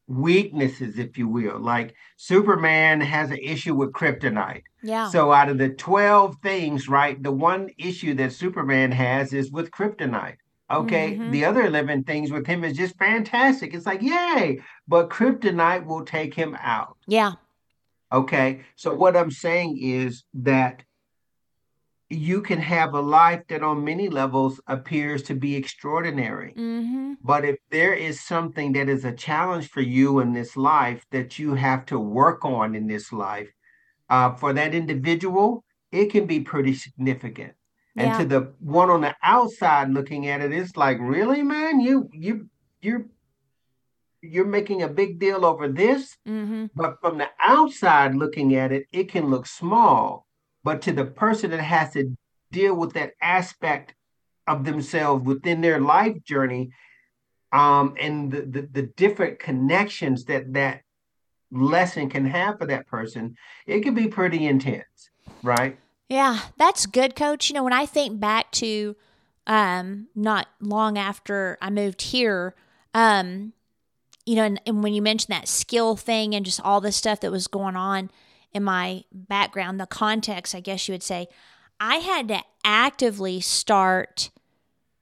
weaknesses, 0.08 0.98
if 0.98 1.18
you 1.18 1.28
will. 1.28 1.60
Like 1.60 1.96
Superman 2.16 3.02
has 3.02 3.30
an 3.30 3.38
issue 3.38 3.76
with 3.76 3.92
kryptonite. 3.92 4.64
Yeah. 4.82 5.10
So 5.10 5.32
out 5.32 5.50
of 5.50 5.58
the 5.58 5.70
12 5.70 6.38
things, 6.42 6.88
right, 6.88 7.22
the 7.22 7.32
one 7.32 7.70
issue 7.78 8.14
that 8.16 8.34
Superman 8.34 8.92
has 8.92 9.34
is 9.34 9.52
with 9.52 9.72
kryptonite. 9.72 10.38
Okay. 10.70 11.14
Mm-hmm. 11.14 11.32
The 11.32 11.46
other 11.46 11.66
11 11.66 12.04
things 12.04 12.32
with 12.32 12.46
him 12.46 12.64
is 12.64 12.76
just 12.76 12.98
fantastic. 12.98 13.74
It's 13.74 13.86
like, 13.86 14.02
yay. 14.02 14.60
But 14.88 15.10
kryptonite 15.10 15.86
will 15.86 16.04
take 16.04 16.34
him 16.34 16.58
out. 16.60 16.98
Yeah. 17.08 17.34
Okay. 18.12 18.62
So 18.76 18.94
what 18.94 19.16
I'm 19.16 19.32
saying 19.32 19.78
is 19.82 20.24
that 20.34 20.84
you 22.10 22.42
can 22.42 22.60
have 22.60 22.94
a 22.94 23.02
life 23.02 23.42
that 23.50 23.64
on 23.64 23.84
many 23.84 24.08
levels 24.08 24.62
appears 24.68 25.24
to 25.24 25.36
be 25.36 25.56
extraordinary. 25.56 26.54
Mm-hmm. 26.58 27.14
But 27.22 27.44
if 27.44 27.58
there 27.70 27.94
is 27.94 28.22
something 28.22 28.72
that 28.74 28.88
is 28.88 29.04
a 29.04 29.12
challenge 29.12 29.70
for 29.70 29.82
you 29.82 30.20
in 30.20 30.32
this 30.32 30.56
life 30.56 31.06
that 31.12 31.38
you 31.38 31.56
have 31.56 31.86
to 31.88 32.00
work 32.00 32.46
on 32.46 32.76
in 32.76 32.88
this 32.88 33.12
life, 33.12 33.50
uh, 34.10 34.34
for 34.36 34.54
that 34.54 34.74
individual, 34.74 35.66
it 35.92 36.06
can 36.12 36.26
be 36.26 36.40
pretty 36.40 36.74
significant. 36.74 37.54
And 37.98 38.08
yeah. 38.08 38.18
to 38.20 38.26
the 38.26 38.54
one 38.60 38.90
on 38.90 39.02
the 39.02 39.16
outside 39.24 39.90
looking 39.90 40.28
at 40.28 40.42
it, 40.42 40.54
it's 40.54 40.78
like, 40.78 40.98
really, 41.02 41.42
man, 41.42 41.80
you 41.82 42.10
you 42.14 42.48
you're 42.80 43.08
you're 44.22 44.46
making 44.46 44.84
a 44.84 44.88
big 44.88 45.20
deal 45.20 45.44
over 45.44 45.68
this, 45.68 46.16
mm-hmm. 46.28 46.68
but 46.76 47.02
from 47.02 47.18
the 47.18 47.28
outside 47.44 48.16
looking 48.16 48.56
at 48.56 48.72
it, 48.72 48.86
it 48.92 49.10
can 49.10 49.30
look 49.30 49.48
small. 49.48 50.27
But 50.68 50.82
to 50.82 50.92
the 50.92 51.06
person 51.06 51.52
that 51.52 51.62
has 51.62 51.94
to 51.94 52.14
deal 52.52 52.76
with 52.76 52.92
that 52.96 53.14
aspect 53.22 53.96
of 54.48 54.66
themselves 54.66 55.24
within 55.24 55.62
their 55.62 55.80
life 55.80 56.22
journey, 56.26 56.72
um, 57.54 57.96
and 57.98 58.30
the, 58.30 58.42
the, 58.42 58.62
the 58.74 58.82
different 58.82 59.40
connections 59.40 60.26
that 60.26 60.52
that 60.56 60.82
lesson 61.54 62.10
can 62.10 62.26
have 62.26 62.58
for 62.58 62.66
that 62.66 62.86
person, 62.86 63.38
it 63.66 63.80
can 63.80 63.94
be 63.94 64.10
pretty 64.10 64.46
intense, 64.46 65.10
right? 65.42 65.80
Yeah, 66.10 66.38
that's 66.58 66.86
good, 66.86 67.16
coach. 67.16 67.50
You 67.50 67.54
know, 67.54 67.64
when 67.64 67.72
I 67.72 67.86
think 67.86 68.20
back 68.20 68.52
to 68.52 68.98
um, 69.48 70.08
not 70.16 70.48
long 70.60 70.98
after 70.98 71.58
I 71.62 71.70
moved 71.70 72.02
here, 72.02 72.56
um, 72.94 73.54
you 74.26 74.36
know, 74.36 74.44
and, 74.44 74.60
and 74.66 74.84
when 74.84 74.94
you 74.94 75.02
mentioned 75.02 75.34
that 75.34 75.48
skill 75.48 75.96
thing 75.96 76.36
and 76.36 76.46
just 76.46 76.60
all 76.60 76.82
the 76.82 76.92
stuff 76.92 77.22
that 77.22 77.32
was 77.32 77.48
going 77.48 77.78
on 77.78 78.12
in 78.58 78.64
my 78.64 79.04
background, 79.14 79.80
the 79.80 79.86
context, 79.86 80.54
I 80.54 80.60
guess 80.60 80.88
you 80.88 80.94
would 80.94 81.04
say, 81.04 81.28
I 81.80 81.98
had 81.98 82.28
to 82.30 82.42
actively 82.66 83.40
start 83.40 84.32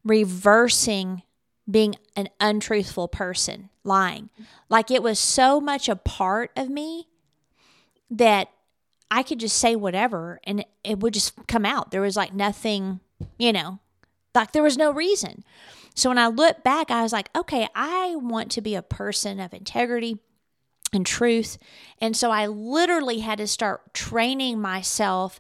reversing 0.04 1.24
being 1.70 1.96
an 2.16 2.28
untruthful 2.40 3.08
person, 3.08 3.70
lying. 3.84 4.30
Like 4.70 4.92
it 4.92 5.02
was 5.02 5.18
so 5.18 5.60
much 5.60 5.90
a 5.90 5.96
part 5.96 6.52
of 6.56 6.70
me 6.70 7.08
that 8.12 8.50
I 9.10 9.24
could 9.24 9.40
just 9.40 9.58
say 9.58 9.76
whatever 9.76 10.40
and 10.44 10.66
it 10.84 11.00
would 11.00 11.14
just 11.14 11.48
come 11.48 11.66
out. 11.66 11.92
There 11.92 12.02
was 12.02 12.18
like 12.18 12.34
nothing, 12.34 13.00
you 13.40 13.54
know, 13.54 13.80
like 14.36 14.52
there 14.52 14.62
was 14.62 14.78
no 14.78 14.92
reason. 14.92 15.44
So 15.96 16.10
when 16.10 16.18
I 16.18 16.28
look 16.28 16.62
back, 16.62 16.92
I 16.92 17.04
was 17.04 17.14
like, 17.14 17.30
okay, 17.36 17.68
I 17.74 18.16
want 18.18 18.52
to 18.52 18.62
be 18.62 18.76
a 18.76 18.82
person 18.82 19.40
of 19.40 19.54
integrity 19.54 20.18
and 20.96 21.06
truth. 21.06 21.58
And 22.02 22.16
so 22.16 22.32
I 22.32 22.48
literally 22.48 23.20
had 23.20 23.38
to 23.38 23.48
start 23.48 23.94
training 23.94 24.60
myself 24.60 25.40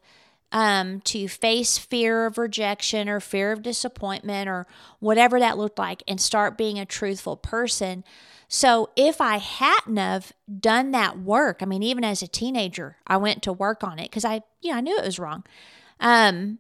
um, 0.52 1.02
to 1.02 1.28
face 1.28 1.78
fear 1.78 2.26
of 2.26 2.38
rejection 2.38 3.10
or 3.10 3.20
fear 3.20 3.52
of 3.52 3.64
disappointment 3.64 4.48
or 4.48 4.68
whatever 5.00 5.40
that 5.40 5.58
looked 5.58 5.80
like 5.80 6.04
and 6.08 6.22
start 6.22 6.58
being 6.58 6.80
a 6.80 6.86
truthful 6.86 7.36
person. 7.36 8.04
So 8.48 8.90
if 8.96 9.20
I 9.20 9.38
hadn't 9.38 9.98
have 9.98 10.32
done 10.60 10.92
that 10.92 11.20
work, 11.20 11.58
I 11.62 11.66
mean, 11.66 11.84
even 11.84 12.04
as 12.04 12.22
a 12.22 12.28
teenager, 12.28 12.98
I 13.08 13.18
went 13.18 13.42
to 13.44 13.54
work 13.54 13.84
on 13.84 14.00
it 14.00 14.10
because 14.10 14.24
I, 14.24 14.44
you 14.62 14.72
know, 14.72 14.78
I 14.78 14.82
knew 14.82 14.98
it 14.98 15.06
was 15.06 15.20
wrong. 15.20 15.44
Um, 16.00 16.60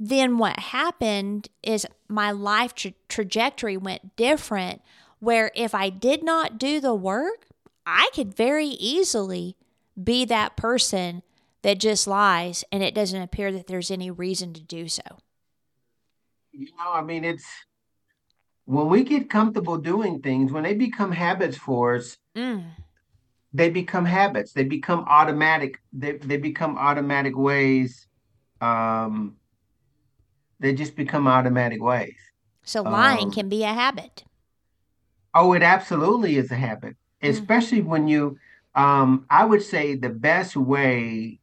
then 0.00 0.38
what 0.38 0.58
happened 0.58 1.48
is 1.62 1.86
my 2.08 2.30
life 2.30 2.74
tra- 2.74 2.94
trajectory 3.08 3.76
went 3.76 4.16
different 4.16 4.80
where 5.20 5.50
if 5.54 5.74
I 5.74 5.90
did 5.90 6.22
not 6.22 6.58
do 6.58 6.80
the 6.80 6.94
work, 6.94 7.47
I 7.88 8.10
could 8.14 8.34
very 8.34 8.66
easily 8.66 9.56
be 10.02 10.24
that 10.26 10.56
person 10.56 11.22
that 11.62 11.78
just 11.78 12.06
lies 12.06 12.64
and 12.70 12.82
it 12.82 12.94
doesn't 12.94 13.20
appear 13.20 13.50
that 13.52 13.66
there's 13.66 13.90
any 13.90 14.10
reason 14.10 14.52
to 14.54 14.62
do 14.62 14.88
so. 14.88 15.02
You 16.52 16.66
know, 16.76 16.92
I 16.92 17.02
mean, 17.02 17.24
it's 17.24 17.46
when 18.64 18.88
we 18.88 19.04
get 19.04 19.30
comfortable 19.30 19.78
doing 19.78 20.20
things, 20.20 20.52
when 20.52 20.64
they 20.64 20.74
become 20.74 21.12
habits 21.12 21.56
for 21.56 21.96
us, 21.96 22.16
mm. 22.36 22.64
they 23.52 23.70
become 23.70 24.04
habits. 24.04 24.52
They 24.52 24.64
become 24.64 25.04
automatic. 25.08 25.80
They, 25.92 26.12
they 26.12 26.36
become 26.36 26.76
automatic 26.76 27.36
ways 27.36 28.08
um, 28.60 29.36
they 30.60 30.74
just 30.74 30.96
become 30.96 31.26
automatic 31.26 31.82
ways. 31.82 32.16
So 32.64 32.82
lying 32.82 33.26
um, 33.26 33.32
can 33.32 33.48
be 33.48 33.62
a 33.64 33.72
habit. 33.72 34.24
Oh, 35.34 35.52
it 35.52 35.62
absolutely 35.62 36.36
is 36.36 36.50
a 36.50 36.56
habit. 36.56 36.96
Especially 37.22 37.80
mm-hmm. 37.80 37.90
when 37.90 38.08
you. 38.08 38.38
Um, 38.74 39.26
I 39.28 39.44
would 39.44 39.62
say 39.62 39.96
the 39.96 40.10
best 40.10 40.54
way 40.54 41.40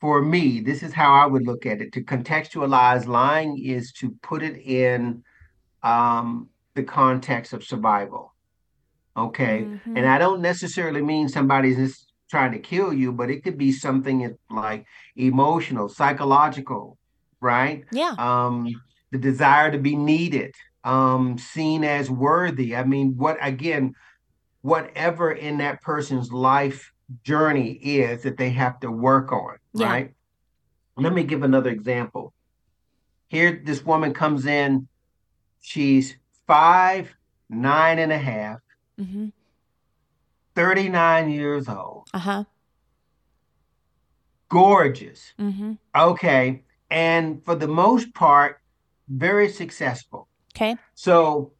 for 0.00 0.22
me, 0.22 0.60
this 0.60 0.82
is 0.82 0.92
how 0.92 1.12
I 1.12 1.26
would 1.26 1.46
look 1.46 1.66
at 1.66 1.80
it. 1.80 1.92
To 1.92 2.02
contextualize 2.02 3.06
lying 3.06 3.58
is 3.58 3.92
to 3.94 4.10
put 4.22 4.42
it 4.42 4.56
in 4.56 5.22
um, 5.82 6.48
the 6.74 6.82
context 6.82 7.52
of 7.52 7.64
survival. 7.64 8.34
Okay. 9.16 9.62
Mm-hmm. 9.62 9.96
And 9.96 10.06
I 10.06 10.18
don't 10.18 10.40
necessarily 10.40 11.02
mean 11.02 11.28
somebody's 11.28 11.76
just 11.76 12.12
trying 12.30 12.52
to 12.52 12.58
kill 12.58 12.92
you, 12.92 13.12
but 13.12 13.30
it 13.30 13.42
could 13.44 13.58
be 13.58 13.72
something 13.72 14.36
like 14.50 14.86
emotional, 15.16 15.88
psychological, 15.88 16.96
right? 17.40 17.84
Yeah. 17.92 18.14
Um, 18.18 18.68
the 19.10 19.18
desire 19.18 19.70
to 19.70 19.78
be 19.78 19.96
needed, 19.96 20.54
um, 20.84 21.36
seen 21.36 21.84
as 21.84 22.10
worthy. 22.10 22.76
I 22.76 22.84
mean, 22.84 23.16
what 23.16 23.36
again, 23.42 23.94
whatever 24.62 25.32
in 25.32 25.58
that 25.58 25.80
person's 25.82 26.32
life 26.32 26.92
journey 27.24 27.72
is 27.72 28.22
that 28.22 28.36
they 28.36 28.50
have 28.50 28.80
to 28.80 28.90
work 28.90 29.32
on, 29.32 29.56
yeah. 29.74 29.86
right? 29.86 30.14
Let 30.96 31.12
me 31.12 31.22
give 31.22 31.42
another 31.42 31.70
example. 31.70 32.32
Here, 33.28 33.60
this 33.64 33.84
woman 33.84 34.12
comes 34.12 34.46
in, 34.46 34.88
she's 35.60 36.16
five, 36.46 37.14
nine 37.48 37.98
and 37.98 38.12
a 38.12 38.18
half, 38.18 38.58
mm-hmm. 39.00 39.28
39 40.54 41.30
years 41.30 41.68
old. 41.68 42.08
Uh 42.12 42.18
huh. 42.18 42.44
Gorgeous. 44.48 45.32
Mm-hmm. 45.38 45.74
Okay. 45.96 46.64
And 46.90 47.44
for 47.44 47.54
the 47.54 47.68
most 47.68 48.12
part, 48.14 48.60
very 49.08 49.48
successful. 49.48 50.28
Okay. 50.54 50.76
So 50.94 51.52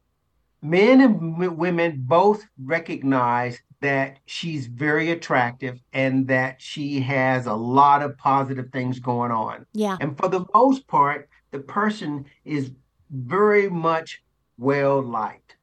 men 0.61 1.01
and 1.01 1.57
women 1.57 2.03
both 2.05 2.45
recognize 2.63 3.59
that 3.81 4.19
she's 4.25 4.67
very 4.67 5.11
attractive 5.11 5.79
and 5.91 6.27
that 6.27 6.61
she 6.61 6.99
has 6.99 7.47
a 7.47 7.53
lot 7.53 8.03
of 8.03 8.17
positive 8.17 8.69
things 8.71 8.99
going 8.99 9.31
on. 9.31 9.65
Yeah. 9.73 9.97
And 9.99 10.15
for 10.17 10.29
the 10.29 10.45
most 10.53 10.87
part, 10.87 11.29
the 11.49 11.59
person 11.59 12.25
is 12.45 12.71
very 13.09 13.69
much 13.69 14.21
well 14.57 15.01
liked. 15.01 15.55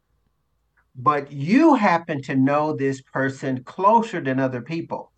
But 0.96 1.30
you 1.30 1.74
happen 1.74 2.20
to 2.22 2.34
know 2.34 2.72
this 2.72 3.00
person 3.00 3.62
closer 3.62 4.20
than 4.20 4.40
other 4.40 4.61
people. 4.61 5.12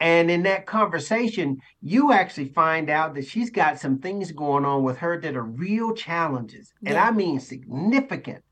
And 0.00 0.30
in 0.30 0.44
that 0.44 0.64
conversation, 0.64 1.58
you 1.82 2.12
actually 2.12 2.48
find 2.48 2.88
out 2.88 3.14
that 3.14 3.26
she's 3.26 3.50
got 3.50 3.78
some 3.78 3.98
things 3.98 4.32
going 4.32 4.64
on 4.64 4.84
with 4.84 4.96
her 4.98 5.20
that 5.20 5.36
are 5.36 5.42
real 5.42 5.92
challenges. 5.92 6.72
Yeah. 6.80 6.90
And 6.90 6.98
I 6.98 7.10
mean 7.10 7.40
significant 7.40 8.42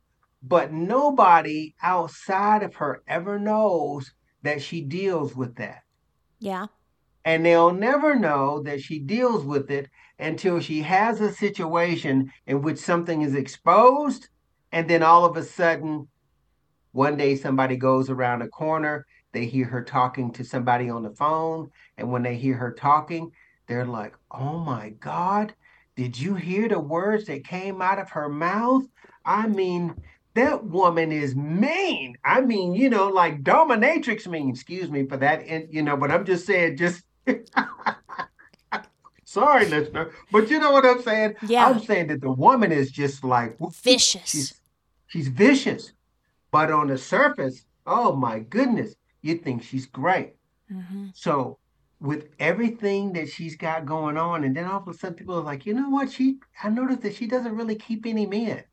but 0.46 0.72
nobody 0.72 1.74
outside 1.82 2.62
of 2.62 2.76
her 2.76 3.02
ever 3.08 3.38
knows 3.38 4.12
that 4.42 4.62
she 4.62 4.80
deals 4.80 5.34
with 5.34 5.56
that. 5.56 5.82
Yeah. 6.38 6.66
And 7.24 7.44
they'll 7.44 7.72
never 7.72 8.14
know 8.14 8.62
that 8.62 8.80
she 8.80 9.00
deals 9.00 9.44
with 9.44 9.70
it 9.70 9.88
until 10.20 10.60
she 10.60 10.82
has 10.82 11.20
a 11.20 11.32
situation 11.32 12.30
in 12.46 12.62
which 12.62 12.78
something 12.78 13.22
is 13.22 13.34
exposed. 13.34 14.28
And 14.70 14.88
then 14.88 15.02
all 15.02 15.24
of 15.24 15.36
a 15.36 15.42
sudden, 15.42 16.06
one 16.92 17.16
day 17.16 17.34
somebody 17.34 17.76
goes 17.76 18.08
around 18.08 18.42
a 18.42 18.48
corner, 18.48 19.04
they 19.32 19.46
hear 19.46 19.66
her 19.66 19.82
talking 19.82 20.32
to 20.32 20.44
somebody 20.44 20.88
on 20.88 21.02
the 21.02 21.10
phone. 21.10 21.70
And 21.98 22.12
when 22.12 22.22
they 22.22 22.36
hear 22.36 22.56
her 22.56 22.72
talking, 22.72 23.32
they're 23.66 23.84
like, 23.84 24.14
oh 24.30 24.58
my 24.58 24.90
God, 25.00 25.54
did 25.96 26.18
you 26.18 26.36
hear 26.36 26.68
the 26.68 26.78
words 26.78 27.26
that 27.26 27.44
came 27.44 27.82
out 27.82 27.98
of 27.98 28.10
her 28.10 28.28
mouth? 28.28 28.84
I 29.24 29.48
mean, 29.48 29.96
that 30.36 30.64
woman 30.64 31.12
is 31.12 31.34
mean. 31.34 32.16
I 32.24 32.40
mean, 32.42 32.74
you 32.74 32.88
know, 32.88 33.08
like 33.08 33.42
dominatrix 33.42 34.26
mean, 34.26 34.50
excuse 34.50 34.90
me 34.90 35.06
for 35.06 35.16
that. 35.16 35.42
And, 35.46 35.66
you 35.72 35.82
know, 35.82 35.96
but 35.96 36.10
I'm 36.10 36.24
just 36.24 36.46
saying, 36.46 36.76
just 36.76 37.02
sorry, 39.24 39.66
listener. 39.66 40.12
But 40.30 40.50
you 40.50 40.58
know 40.58 40.72
what 40.72 40.84
I'm 40.84 41.02
saying? 41.02 41.34
Yeah. 41.46 41.66
I'm 41.66 41.80
saying 41.80 42.08
that 42.08 42.20
the 42.20 42.30
woman 42.30 42.70
is 42.70 42.90
just 42.90 43.24
like 43.24 43.56
vicious. 43.82 44.30
She's, 44.30 44.54
she's 45.06 45.28
vicious. 45.28 45.92
But 46.50 46.70
on 46.70 46.88
the 46.88 46.98
surface, 46.98 47.64
oh 47.86 48.14
my 48.14 48.40
goodness, 48.40 48.94
you 49.22 49.38
think 49.38 49.62
she's 49.62 49.86
great. 49.86 50.34
Mm-hmm. 50.72 51.08
So 51.14 51.58
with 51.98 52.28
everything 52.38 53.14
that 53.14 53.30
she's 53.30 53.56
got 53.56 53.86
going 53.86 54.18
on, 54.18 54.44
and 54.44 54.54
then 54.54 54.66
all 54.66 54.80
of 54.80 54.88
a 54.88 54.94
sudden 54.94 55.16
people 55.16 55.38
are 55.38 55.42
like, 55.42 55.64
you 55.64 55.72
know 55.72 55.88
what? 55.88 56.12
She 56.12 56.38
I 56.62 56.68
noticed 56.68 57.02
that 57.02 57.14
she 57.14 57.26
doesn't 57.26 57.56
really 57.56 57.76
keep 57.76 58.04
any 58.04 58.26
men. 58.26 58.64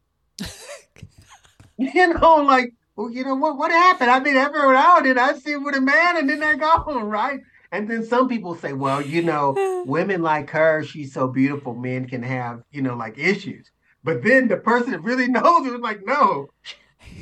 You 1.93 2.13
know, 2.13 2.35
like, 2.35 2.73
well, 2.95 3.09
you 3.09 3.23
know 3.23 3.35
what? 3.35 3.57
What 3.57 3.71
happened? 3.71 4.11
I 4.11 4.19
mean, 4.19 4.35
every 4.35 4.59
now 4.59 4.97
and 4.99 5.19
I 5.19 5.33
see 5.33 5.55
with 5.55 5.75
a 5.75 5.81
man, 5.81 6.17
and 6.17 6.29
then 6.29 6.39
they're 6.39 6.55
gone, 6.55 7.03
right? 7.09 7.39
And 7.71 7.89
then 7.89 8.05
some 8.05 8.29
people 8.29 8.55
say, 8.55 8.73
well, 8.73 9.01
you 9.01 9.23
know, 9.23 9.83
women 9.87 10.21
like 10.21 10.49
her, 10.51 10.83
she's 10.83 11.13
so 11.13 11.27
beautiful, 11.27 11.73
men 11.73 12.07
can 12.07 12.21
have, 12.21 12.61
you 12.71 12.83
know, 12.83 12.95
like 12.95 13.17
issues. 13.17 13.71
But 14.03 14.23
then 14.23 14.47
the 14.47 14.57
person 14.57 14.91
that 14.91 15.03
really 15.03 15.27
knows 15.29 15.65
it 15.65 15.71
was 15.71 15.81
like, 15.81 16.05
no, 16.05 16.49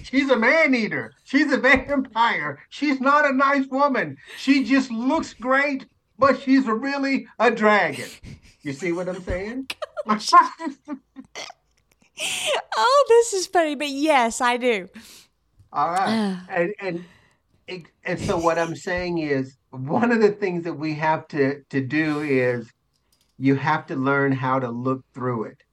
she's 0.03 0.29
a 0.29 0.37
man 0.37 0.75
eater. 0.75 1.13
She's 1.23 1.51
a 1.51 1.57
vampire. 1.57 2.59
She's 2.69 2.99
not 2.99 3.25
a 3.25 3.33
nice 3.33 3.67
woman. 3.67 4.17
She 4.37 4.65
just 4.65 4.91
looks 4.91 5.33
great, 5.33 5.85
but 6.19 6.41
she's 6.41 6.65
really 6.65 7.27
a 7.39 7.49
dragon. 7.49 8.09
You 8.61 8.73
see 8.73 8.91
what 8.91 9.07
I'm 9.07 9.23
saying? 9.23 9.69
Oh 10.05 10.17
oh, 12.77 13.05
this 13.07 13.33
is 13.33 13.47
funny, 13.47 13.75
but 13.75 13.89
yes, 13.89 14.41
I 14.41 14.57
do. 14.57 14.87
All 15.73 15.89
right, 15.89 16.37
and 16.49 16.73
and 17.67 17.85
and 18.03 18.19
so 18.19 18.37
what 18.37 18.59
I'm 18.59 18.75
saying 18.75 19.19
is 19.19 19.57
one 19.69 20.11
of 20.11 20.21
the 20.21 20.31
things 20.31 20.63
that 20.65 20.73
we 20.73 20.93
have 20.95 21.27
to 21.29 21.61
to 21.69 21.81
do 21.81 22.21
is 22.21 22.69
you 23.37 23.55
have 23.55 23.87
to 23.87 23.95
learn 23.95 24.31
how 24.31 24.59
to 24.59 24.69
look 24.69 25.03
through 25.13 25.45
it. 25.45 25.63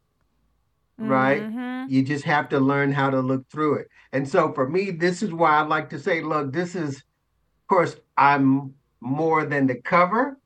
Right? 0.96 1.42
Mm-hmm. 1.42 1.92
You 1.92 2.02
just 2.02 2.24
have 2.24 2.48
to 2.48 2.58
learn 2.58 2.90
how 2.90 3.10
to 3.10 3.20
look 3.20 3.48
through 3.50 3.74
it. 3.74 3.88
And 4.12 4.26
so 4.26 4.52
for 4.52 4.68
me, 4.68 4.90
this 4.90 5.22
is 5.22 5.32
why 5.32 5.58
I 5.58 5.62
like 5.62 5.90
to 5.90 5.98
say, 5.98 6.22
look, 6.22 6.52
this 6.52 6.74
is, 6.74 6.96
of 6.96 7.66
course, 7.68 7.94
I'm 8.16 8.74
more 9.00 9.44
than 9.44 9.68
the 9.68 9.76
cover, 9.76 10.38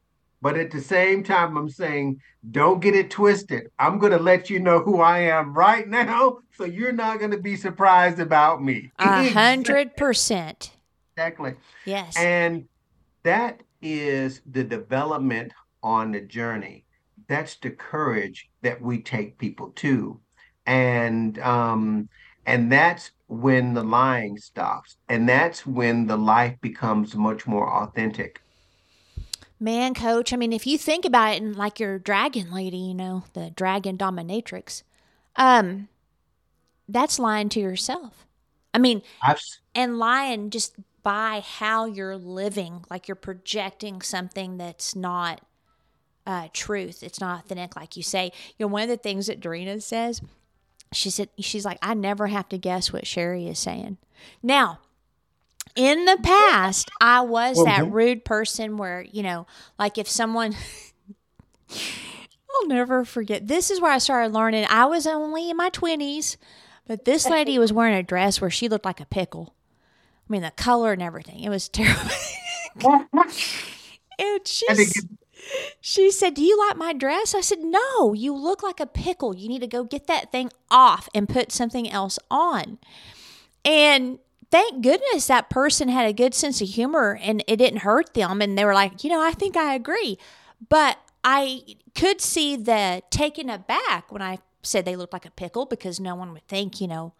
but 0.43 0.59
at 0.59 0.73
the 0.73 0.81
same 0.81 1.23
time, 1.23 1.57
I'm 1.57 1.71
saying, 1.71 2.21
don't 2.51 2.81
get 2.81 2.97
it 2.97 3.11
twisted. 3.11 3.71
I'm 3.79 4.01
going 4.01 4.11
to 4.11 4.19
let 4.19 4.51
you 4.51 4.59
know 4.59 4.81
who 4.81 5.01
I 5.01 5.21
am 5.21 5.55
right 5.55 5.89
now. 5.89 6.39
So 6.57 6.65
you're 6.65 6.93
not 6.93 7.21
going 7.21 7.31
to 7.31 7.39
be 7.39 7.55
surprised 7.55 8.19
about 8.19 8.61
me. 8.61 8.91
A 8.99 9.29
hundred 9.31 9.97
percent. 9.97 10.73
Exactly. 11.17 11.55
Yes. 11.85 12.17
And 12.17 12.67
that 13.23 13.63
is 13.81 14.43
the 14.51 14.65
development 14.65 15.53
on 15.83 16.11
the 16.11 16.21
journey. 16.21 16.85
That's 17.29 17.57
the 17.57 17.71
courage 17.71 18.51
that 18.63 18.83
we 18.83 19.01
take 19.01 19.39
people 19.39 19.71
to. 19.77 20.21
And, 20.67 21.39
um, 21.39 22.09
and 22.47 22.71
that's 22.71 23.13
when 23.29 23.75
the 23.75 23.85
lying 23.85 24.39
stops. 24.39 24.97
And 25.09 25.29
that's 25.29 25.65
when 25.65 26.09
the 26.09 26.17
life 26.17 26.57
becomes 26.61 27.15
much 27.15 27.47
more 27.47 27.73
authentic. 27.85 28.43
Man, 29.63 29.95
coach, 29.95 30.33
I 30.33 30.37
mean, 30.37 30.53
if 30.53 30.67
you 30.67 30.77
think 30.77 31.05
about 31.05 31.35
it, 31.35 31.41
and 31.41 31.55
like 31.55 31.79
your 31.79 32.01
dragon 32.01 32.53
lady, 32.53 32.79
you 32.79 32.95
know, 32.95 33.23
the 33.33 33.51
dragon 33.51 33.97
dominatrix, 33.97 34.83
um, 35.37 35.87
that's 36.89 37.21
lying 37.21 37.49
to 37.51 37.61
yourself. 37.61 38.27
I 38.75 38.79
mean, 38.79 39.03
I've... 39.23 39.39
and 39.73 40.01
lying 40.01 40.51
just 40.51 40.75
by 41.05 41.45
how 41.47 41.85
you're 41.85 42.17
living, 42.17 42.85
like 42.91 43.07
you're 43.07 43.15
projecting 43.15 44.03
something 44.03 44.57
that's 44.57 44.97
not 44.97 45.43
uh, 46.27 46.49
truth. 46.53 47.05
It's 47.05 47.21
not 47.21 47.45
authentic, 47.45 47.77
like 47.77 47.97
you 47.97 48.03
say. 48.03 48.33
You 48.59 48.67
know, 48.67 48.73
one 48.73 48.83
of 48.83 48.89
the 48.89 48.97
things 48.97 49.29
that 49.29 49.39
Dorina 49.39 49.81
says, 49.81 50.21
she 50.93 51.09
said, 51.09 51.29
she's 51.39 51.65
like, 51.65 51.79
I 51.81 51.95
never 51.95 52.27
have 52.27 52.49
to 52.49 52.59
guess 52.59 52.93
what 52.93 53.07
Sherri 53.07 53.47
is 53.47 53.61
saying. 53.61 53.99
Now, 54.43 54.81
in 55.75 56.05
the 56.05 56.19
past, 56.23 56.91
I 57.01 57.23
was 57.23 57.57
well, 57.57 57.67
that 57.67 57.91
rude 57.91 58.25
person 58.25 58.77
where, 58.77 59.03
you 59.03 59.23
know, 59.23 59.47
like 59.79 59.99
if 59.99 60.09
someone 60.09 60.55
I'll 62.55 62.69
never 62.69 63.05
forget. 63.05 63.49
This 63.49 63.71
is 63.71 63.81
where 63.81 63.93
I 63.93 63.99
started 63.99 64.33
learning. 64.33 64.67
I 64.69 64.85
was 64.87 65.07
only 65.07 65.51
in 65.51 65.57
my 65.57 65.71
20s, 65.71 66.37
but 66.87 67.05
this 67.05 67.29
lady 67.29 67.59
was 67.59 67.73
wearing 67.73 67.95
a 67.95 68.03
dress 68.03 68.41
where 68.41 68.51
she 68.51 68.69
looked 68.69 68.85
like 68.85 69.01
a 69.01 69.07
pickle. 69.07 69.55
I 70.29 70.33
mean, 70.33 70.43
the 70.43 70.51
color 70.51 70.93
and 70.93 71.03
everything. 71.03 71.41
It 71.41 71.49
was 71.49 71.69
terrible. 71.71 72.11
and 74.19 74.47
she, 74.47 74.67
she 75.81 76.11
said, 76.11 76.35
Do 76.35 76.43
you 76.43 76.59
like 76.59 76.77
my 76.77 76.93
dress? 76.93 77.35
I 77.35 77.41
said, 77.41 77.61
No, 77.61 78.13
you 78.13 78.35
look 78.35 78.63
like 78.63 78.81
a 78.81 78.87
pickle. 78.87 79.35
You 79.35 79.49
need 79.49 79.61
to 79.61 79.67
go 79.67 79.85
get 79.85 80.07
that 80.07 80.31
thing 80.31 80.51
off 80.71 81.09
and 81.15 81.29
put 81.29 81.53
something 81.53 81.91
else 81.91 82.19
on. 82.31 82.79
And 83.65 84.19
thank 84.53 84.83
goodness 84.83 85.27
that 85.27 85.49
person 85.49 85.89
had 85.89 86.07
a 86.07 86.13
good 86.13 86.35
sense 86.35 86.61
of 86.61 86.69
humor 86.69 87.19
and 87.23 87.43
it 87.49 87.57
didn't 87.57 87.81
hurt 87.81 88.13
them. 88.13 88.43
And 88.43 88.57
they 88.57 88.67
were 88.67 88.75
like, 88.75 89.03
you 89.03 89.09
know, 89.09 89.21
I 89.21 89.33
think 89.33 89.57
I 89.57 89.75
agree. 89.75 90.19
But 90.69 90.99
I 91.25 91.63
could 91.95 92.21
see 92.21 92.57
the 92.57 93.03
taken 93.11 93.49
aback 93.49 94.13
when 94.13 94.21
I 94.21 94.39
said 94.63 94.85
they 94.85 94.95
looked 94.95 95.15
like 95.15 95.25
a 95.25 95.31
pickle 95.31 95.65
because 95.65 95.99
no 95.99 96.15
one 96.15 96.35
would 96.35 96.47
think, 96.47 96.81
you 96.81 96.87
know, 96.87 97.15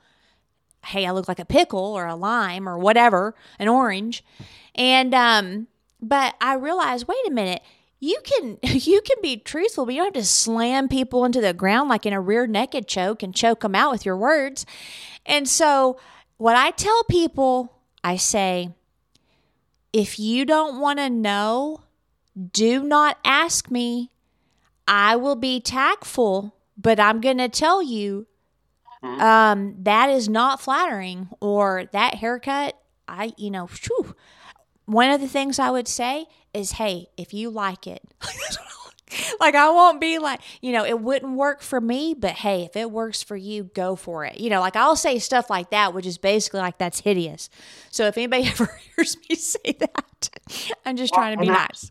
hey, 0.85 1.07
I 1.07 1.11
look 1.11 1.27
like 1.27 1.39
a 1.39 1.47
pickle 1.47 1.81
or 1.81 2.07
a 2.07 2.15
lime 2.15 2.69
or 2.69 2.79
whatever, 2.79 3.35
an 3.59 3.67
orange. 3.67 4.23
And, 4.75 5.15
um, 5.15 5.69
but 6.03 6.35
I 6.39 6.55
realized, 6.55 7.09
wait 7.09 7.27
a 7.27 7.31
minute, 7.31 7.63
you 7.99 8.19
can 8.25 8.59
you 8.63 9.01
can 9.01 9.17
be 9.23 9.39
truthful, 9.39 9.87
but 9.87 9.95
you 9.95 10.03
don't 10.03 10.15
have 10.15 10.23
to 10.23 10.29
slam 10.29 10.87
people 10.87 11.25
into 11.25 11.41
the 11.41 11.55
ground 11.55 11.89
like 11.89 12.05
in 12.05 12.13
a 12.13 12.21
rear 12.21 12.47
naked 12.47 12.87
choke 12.87 13.23
and 13.23 13.35
choke 13.35 13.61
them 13.61 13.75
out 13.75 13.91
with 13.91 14.05
your 14.05 14.19
words. 14.19 14.67
And 15.25 15.49
so 15.49 15.99
what 16.43 16.57
I 16.57 16.73
tell 16.73 17.05
people, 17.05 17.73
I 18.03 18.17
say, 18.17 18.71
if 19.93 20.19
you 20.19 20.45
don't 20.45 20.81
want 20.81 20.99
to 20.99 21.09
know, 21.09 21.85
do 22.53 22.83
not 22.83 23.17
ask 23.25 23.71
me. 23.71 24.11
I 24.89 25.15
will 25.15 25.37
be 25.37 25.61
tactful, 25.61 26.57
but 26.77 26.99
I'm 26.99 27.21
going 27.21 27.39
to 27.39 27.49
tell 27.49 27.81
you 27.81 28.27
mm-hmm. 29.05 29.21
um, 29.21 29.77
that 29.85 30.11
is 30.11 30.29
not 30.29 30.61
flattering 30.61 31.29
or 31.41 31.85
that 31.93 32.17
haircut. 32.17 32.77
I, 33.07 33.35
you 33.37 33.53
know, 33.53 33.69
whew. 33.69 34.17
one 34.85 35.11
of 35.11 35.21
the 35.21 35.29
things 35.29 35.61
I 35.61 35.71
would 35.71 35.87
say 35.87 36.27
is, 36.53 36.73
hey, 36.73 37.07
if 37.17 37.33
you 37.33 37.51
like 37.51 37.87
it, 37.87 38.03
like 39.41 39.55
I 39.55 39.69
won't 39.71 40.01
be 40.01 40.19
like, 40.19 40.41
you 40.61 40.73
know, 40.73 40.85
it 40.85 41.01
wouldn't 41.01 41.37
work 41.37 41.63
for 41.63 41.81
me, 41.81 42.15
but 42.15 42.33
hey, 42.33 42.63
if 42.65 42.77
it 42.77 42.91
works 42.91 43.23
for 43.23 43.37
you, 43.37 43.65
go 43.65 43.97
for 43.97 44.25
it. 44.25 44.39
You 44.39 44.51
know, 44.51 44.61
like 44.61 44.77
I'll 44.77 44.97
say 44.97 45.19
stuff 45.19 45.51
like 45.51 45.71
that, 45.71 45.95
which 45.95 46.07
is 46.07 46.19
basically 46.19 46.61
like 46.61 46.79
that's 46.79 47.01
hideous. 47.01 47.51
So 47.91 48.07
if 48.07 48.17
anybody 48.17 48.47
ever 48.49 48.79
hears 48.97 49.17
me 49.29 49.37
say 49.37 49.77
that, 49.79 50.31
I'm 50.87 50.97
just 50.97 51.15
trying 51.15 51.37
to 51.37 51.41
be 51.41 51.49
nice. 51.49 51.91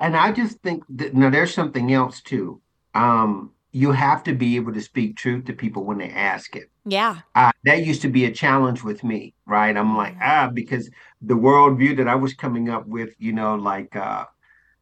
And 0.00 0.16
I 0.16 0.32
just 0.32 0.58
think 0.58 0.84
that 0.90 1.14
now 1.14 1.30
there's 1.30 1.54
something 1.54 1.92
else 1.92 2.20
too. 2.20 2.60
Um, 2.94 3.52
you 3.72 3.92
have 3.92 4.22
to 4.24 4.32
be 4.32 4.56
able 4.56 4.72
to 4.72 4.80
speak 4.80 5.16
truth 5.16 5.44
to 5.44 5.52
people 5.52 5.84
when 5.84 5.98
they 5.98 6.08
ask 6.08 6.56
it. 6.56 6.70
Yeah. 6.86 7.18
Uh, 7.34 7.52
that 7.64 7.84
used 7.84 8.00
to 8.02 8.08
be 8.08 8.24
a 8.24 8.30
challenge 8.30 8.82
with 8.82 9.04
me, 9.04 9.34
right? 9.44 9.76
I'm 9.76 9.96
like, 9.96 10.16
ah, 10.22 10.48
because 10.52 10.88
the 11.20 11.34
worldview 11.34 11.96
that 11.98 12.08
I 12.08 12.14
was 12.14 12.32
coming 12.32 12.70
up 12.70 12.86
with, 12.86 13.10
you 13.18 13.32
know, 13.32 13.56
like 13.56 13.94
uh, 13.94 14.24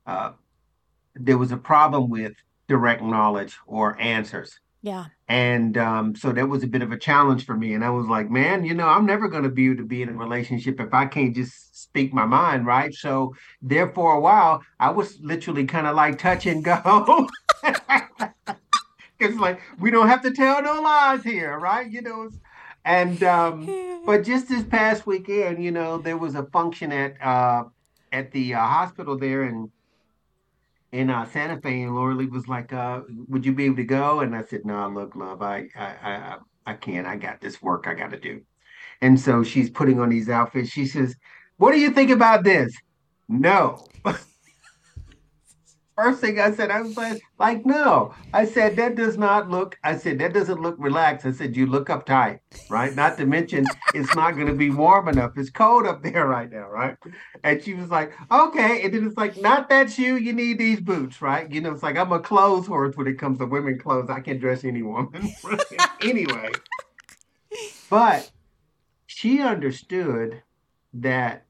uh, 0.06 0.32
there 1.14 1.38
was 1.38 1.52
a 1.52 1.56
problem 1.56 2.08
with 2.08 2.32
direct 2.68 3.02
knowledge 3.02 3.56
or 3.66 4.00
answers. 4.00 4.58
Yeah. 4.82 5.06
And 5.28 5.78
um, 5.78 6.14
so 6.14 6.32
that 6.32 6.48
was 6.48 6.62
a 6.62 6.66
bit 6.66 6.82
of 6.82 6.92
a 6.92 6.98
challenge 6.98 7.46
for 7.46 7.56
me. 7.56 7.72
And 7.72 7.82
I 7.82 7.90
was 7.90 8.06
like, 8.06 8.30
man, 8.30 8.64
you 8.64 8.74
know, 8.74 8.86
I'm 8.86 9.06
never 9.06 9.28
going 9.28 9.44
to 9.44 9.48
be 9.48 9.66
able 9.66 9.78
to 9.78 9.84
be 9.84 10.02
in 10.02 10.10
a 10.10 10.12
relationship 10.12 10.78
if 10.78 10.92
I 10.92 11.06
can't 11.06 11.34
just 11.34 11.82
speak 11.82 12.12
my 12.12 12.26
mind, 12.26 12.66
right? 12.66 12.92
So 12.92 13.34
there 13.62 13.90
for 13.92 14.14
a 14.14 14.20
while, 14.20 14.62
I 14.78 14.90
was 14.90 15.18
literally 15.20 15.64
kind 15.64 15.86
of 15.86 15.96
like 15.96 16.18
touch 16.18 16.44
and 16.46 16.62
go. 16.62 17.28
It's 19.20 19.38
like 19.38 19.60
we 19.78 19.90
don't 19.90 20.08
have 20.08 20.22
to 20.22 20.32
tell 20.32 20.62
no 20.62 20.80
lies 20.80 21.22
here, 21.22 21.58
right? 21.58 21.90
You 21.90 22.02
know, 22.02 22.30
and 22.84 23.22
um, 23.22 24.02
but 24.06 24.24
just 24.24 24.48
this 24.48 24.64
past 24.64 25.06
weekend, 25.06 25.62
you 25.62 25.70
know, 25.70 25.98
there 25.98 26.18
was 26.18 26.34
a 26.34 26.44
function 26.46 26.92
at 26.92 27.20
uh, 27.22 27.64
at 28.12 28.32
the 28.32 28.54
uh, 28.54 28.60
hospital 28.60 29.18
there, 29.18 29.42
and 29.42 29.70
in 30.94 31.10
uh, 31.10 31.26
Santa 31.26 31.60
Fe, 31.60 31.82
and 31.82 31.94
Laura 31.94 32.14
Lee 32.14 32.26
was 32.26 32.46
like, 32.46 32.72
uh, 32.72 33.00
"Would 33.28 33.44
you 33.44 33.52
be 33.52 33.64
able 33.64 33.76
to 33.76 33.84
go?" 33.84 34.20
And 34.20 34.34
I 34.34 34.44
said, 34.44 34.64
"No, 34.64 34.88
look, 34.88 35.16
love, 35.16 35.42
I, 35.42 35.68
I, 35.76 35.86
I, 35.86 36.36
I 36.66 36.74
can't. 36.74 37.06
I 37.06 37.16
got 37.16 37.40
this 37.40 37.60
work 37.60 37.86
I 37.88 37.94
got 37.94 38.12
to 38.12 38.20
do." 38.20 38.40
And 39.00 39.18
so 39.18 39.42
she's 39.42 39.68
putting 39.68 39.98
on 39.98 40.08
these 40.08 40.28
outfits. 40.28 40.70
She 40.70 40.86
says, 40.86 41.16
"What 41.56 41.72
do 41.72 41.80
you 41.80 41.90
think 41.90 42.10
about 42.10 42.44
this?" 42.44 42.72
No. 43.28 43.84
First 45.96 46.20
thing 46.20 46.40
I 46.40 46.50
said, 46.50 46.72
I 46.72 46.80
was 46.80 46.96
like, 46.96 47.22
like, 47.38 47.64
no. 47.64 48.12
I 48.32 48.46
said, 48.46 48.74
that 48.76 48.96
does 48.96 49.16
not 49.16 49.48
look, 49.48 49.78
I 49.84 49.96
said, 49.96 50.18
that 50.18 50.32
doesn't 50.32 50.60
look 50.60 50.74
relaxed. 50.78 51.24
I 51.24 51.30
said, 51.30 51.56
you 51.56 51.66
look 51.66 51.88
uptight, 51.88 52.40
right? 52.68 52.92
Not 52.96 53.16
to 53.18 53.26
mention, 53.26 53.64
it's 53.94 54.12
not 54.16 54.34
going 54.34 54.48
to 54.48 54.54
be 54.54 54.70
warm 54.70 55.06
enough. 55.06 55.32
It's 55.36 55.50
cold 55.50 55.86
up 55.86 56.02
there 56.02 56.26
right 56.26 56.50
now, 56.50 56.68
right? 56.68 56.96
And 57.44 57.62
she 57.62 57.74
was 57.74 57.90
like, 57.90 58.12
okay. 58.30 58.82
And 58.82 58.92
then 58.92 59.06
it's 59.06 59.16
like, 59.16 59.40
not 59.40 59.68
that 59.68 59.92
shoe, 59.92 60.16
you 60.16 60.32
need 60.32 60.58
these 60.58 60.80
boots, 60.80 61.22
right? 61.22 61.48
You 61.50 61.60
know, 61.60 61.70
it's 61.70 61.84
like, 61.84 61.96
I'm 61.96 62.10
a 62.10 62.18
clothes 62.18 62.66
horse 62.66 62.96
when 62.96 63.06
it 63.06 63.18
comes 63.18 63.38
to 63.38 63.46
women 63.46 63.78
clothes. 63.78 64.10
I 64.10 64.20
can 64.20 64.38
dress 64.38 64.64
any 64.64 64.82
woman. 64.82 65.32
anyway. 66.02 66.50
But 67.88 68.32
she 69.06 69.40
understood 69.40 70.42
that, 70.94 71.44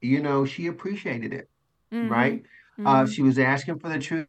you 0.00 0.20
know, 0.20 0.44
she 0.44 0.66
appreciated 0.66 1.32
it, 1.32 1.48
mm-hmm. 1.92 2.10
right? 2.10 2.42
Uh, 2.78 2.82
mm-hmm. 2.82 2.86
Uh, 2.86 3.06
she 3.06 3.22
was 3.22 3.38
asking 3.38 3.78
for 3.78 3.88
the 3.88 3.98
truth, 3.98 4.26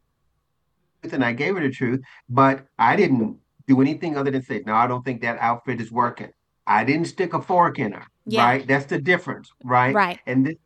and 1.10 1.24
I 1.24 1.32
gave 1.32 1.54
her 1.54 1.60
the 1.60 1.70
truth, 1.70 2.00
but 2.28 2.66
I 2.78 2.96
didn't 2.96 3.38
do 3.66 3.80
anything 3.80 4.16
other 4.16 4.30
than 4.30 4.42
say, 4.42 4.62
no, 4.66 4.74
I 4.74 4.86
don't 4.86 5.04
think 5.04 5.20
that 5.22 5.38
outfit 5.38 5.80
is 5.80 5.92
working. 5.92 6.30
I 6.66 6.84
didn't 6.84 7.06
stick 7.06 7.34
a 7.34 7.42
fork 7.42 7.78
in 7.78 7.92
her, 7.92 8.04
yeah. 8.26 8.44
right? 8.44 8.66
That's 8.66 8.86
the 8.86 8.98
difference, 8.98 9.50
right? 9.64 9.94
Right. 9.94 10.18
And 10.26 10.46
this, 10.46 10.56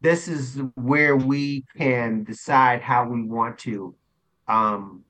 this 0.00 0.28
is 0.28 0.60
where 0.74 1.16
we 1.16 1.64
can 1.76 2.24
decide 2.24 2.82
how 2.82 3.08
we 3.08 3.22
want 3.22 3.58
to 3.60 3.94
um, 4.48 5.04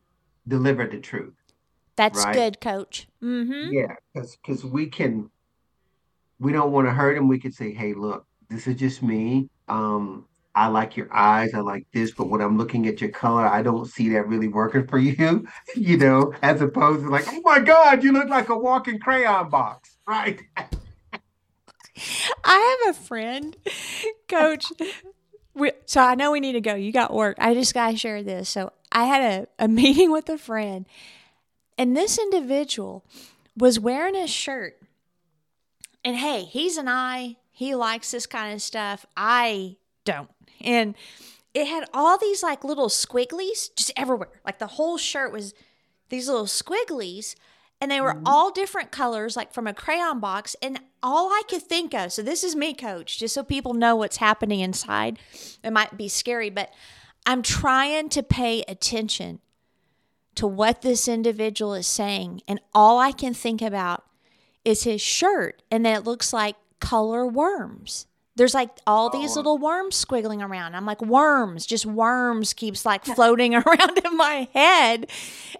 deliver 0.46 0.86
the 0.86 0.98
truth. 0.98 1.34
That's 1.96 2.24
right? 2.24 2.34
good, 2.34 2.60
coach. 2.60 3.08
Mm-hmm. 3.22 3.72
Yeah, 3.72 3.94
because 4.12 4.36
because 4.36 4.64
we 4.64 4.86
can, 4.86 5.30
we 6.38 6.52
don't 6.52 6.72
want 6.72 6.86
to 6.86 6.92
hurt 6.92 7.16
him. 7.16 7.28
We 7.28 7.38
could 7.38 7.54
say, 7.54 7.72
hey, 7.72 7.94
look, 7.94 8.26
this 8.50 8.66
is 8.66 8.76
just 8.76 9.02
me. 9.02 9.48
Um, 9.68 10.26
I 10.54 10.68
like 10.68 10.96
your 10.96 11.12
eyes, 11.12 11.52
I 11.52 11.60
like 11.60 11.86
this, 11.92 12.12
but 12.12 12.28
when 12.28 12.40
I'm 12.40 12.56
looking 12.56 12.86
at 12.86 13.00
your 13.00 13.10
color, 13.10 13.46
I 13.46 13.62
don't 13.62 13.86
see 13.86 14.08
that 14.10 14.28
really 14.28 14.48
working 14.48 14.86
for 14.86 14.98
you, 14.98 15.46
you 15.74 15.96
know, 15.96 16.32
as 16.42 16.60
opposed 16.60 17.02
to 17.02 17.10
like, 17.10 17.26
oh 17.28 17.40
my 17.44 17.60
God, 17.60 18.04
you 18.04 18.12
look 18.12 18.28
like 18.28 18.48
a 18.48 18.56
walking 18.56 18.98
crayon 18.98 19.50
box, 19.50 19.96
right? 20.06 20.40
I 22.44 22.76
have 22.84 22.94
a 22.94 22.98
friend, 22.98 23.56
coach. 24.28 24.66
We, 25.54 25.72
so 25.86 26.00
I 26.00 26.16
know 26.16 26.32
we 26.32 26.40
need 26.40 26.52
to 26.52 26.60
go. 26.60 26.74
You 26.74 26.90
got 26.92 27.14
work. 27.14 27.36
I 27.38 27.54
just 27.54 27.74
got 27.74 27.92
to 27.92 27.96
share 27.96 28.22
this. 28.22 28.48
So 28.48 28.72
I 28.90 29.04
had 29.04 29.48
a, 29.58 29.64
a 29.64 29.68
meeting 29.68 30.10
with 30.10 30.28
a 30.28 30.38
friend, 30.38 30.86
and 31.78 31.96
this 31.96 32.18
individual 32.18 33.04
was 33.56 33.78
wearing 33.78 34.16
a 34.16 34.26
shirt. 34.26 34.80
And 36.04 36.16
hey, 36.16 36.42
he's 36.42 36.76
an 36.76 36.88
eye. 36.88 37.36
He 37.50 37.74
likes 37.74 38.10
this 38.10 38.26
kind 38.26 38.52
of 38.52 38.60
stuff. 38.60 39.06
I 39.16 39.76
don't. 40.04 40.28
And 40.60 40.94
it 41.54 41.66
had 41.66 41.88
all 41.94 42.18
these 42.18 42.42
like 42.42 42.64
little 42.64 42.88
squigglies 42.88 43.74
just 43.76 43.92
everywhere. 43.96 44.28
Like 44.44 44.58
the 44.58 44.66
whole 44.66 44.98
shirt 44.98 45.32
was 45.32 45.54
these 46.08 46.28
little 46.28 46.46
squigglies 46.46 47.36
and 47.80 47.90
they 47.90 48.00
were 48.00 48.14
mm-hmm. 48.14 48.26
all 48.26 48.50
different 48.50 48.90
colors 48.90 49.36
like 49.36 49.52
from 49.52 49.66
a 49.66 49.74
crayon 49.74 50.18
box 50.18 50.56
and 50.60 50.80
all 51.02 51.28
I 51.28 51.42
could 51.48 51.62
think 51.62 51.94
of. 51.94 52.12
So 52.12 52.22
this 52.22 52.42
is 52.42 52.56
me 52.56 52.74
coach 52.74 53.18
just 53.18 53.34
so 53.34 53.44
people 53.44 53.74
know 53.74 53.94
what's 53.94 54.16
happening 54.16 54.60
inside. 54.60 55.18
It 55.62 55.72
might 55.72 55.96
be 55.96 56.08
scary, 56.08 56.50
but 56.50 56.70
I'm 57.26 57.42
trying 57.42 58.08
to 58.10 58.22
pay 58.22 58.62
attention 58.66 59.40
to 60.34 60.46
what 60.46 60.82
this 60.82 61.06
individual 61.06 61.74
is 61.74 61.86
saying 61.86 62.42
and 62.48 62.60
all 62.74 62.98
I 62.98 63.12
can 63.12 63.34
think 63.34 63.62
about 63.62 64.04
is 64.64 64.82
his 64.82 65.00
shirt 65.00 65.62
and 65.70 65.86
then 65.86 65.96
it 65.96 66.04
looks 66.04 66.32
like 66.32 66.56
color 66.80 67.24
worms 67.24 68.06
there's 68.36 68.54
like 68.54 68.70
all 68.86 69.10
these 69.10 69.32
oh. 69.32 69.34
little 69.36 69.58
worms 69.58 70.02
squiggling 70.02 70.42
around. 70.42 70.74
I'm 70.74 70.86
like, 70.86 71.02
worms, 71.02 71.66
just 71.66 71.86
worms 71.86 72.52
keeps 72.52 72.84
like 72.84 73.04
floating 73.04 73.54
around 73.54 73.98
in 74.04 74.16
my 74.16 74.48
head. 74.52 75.06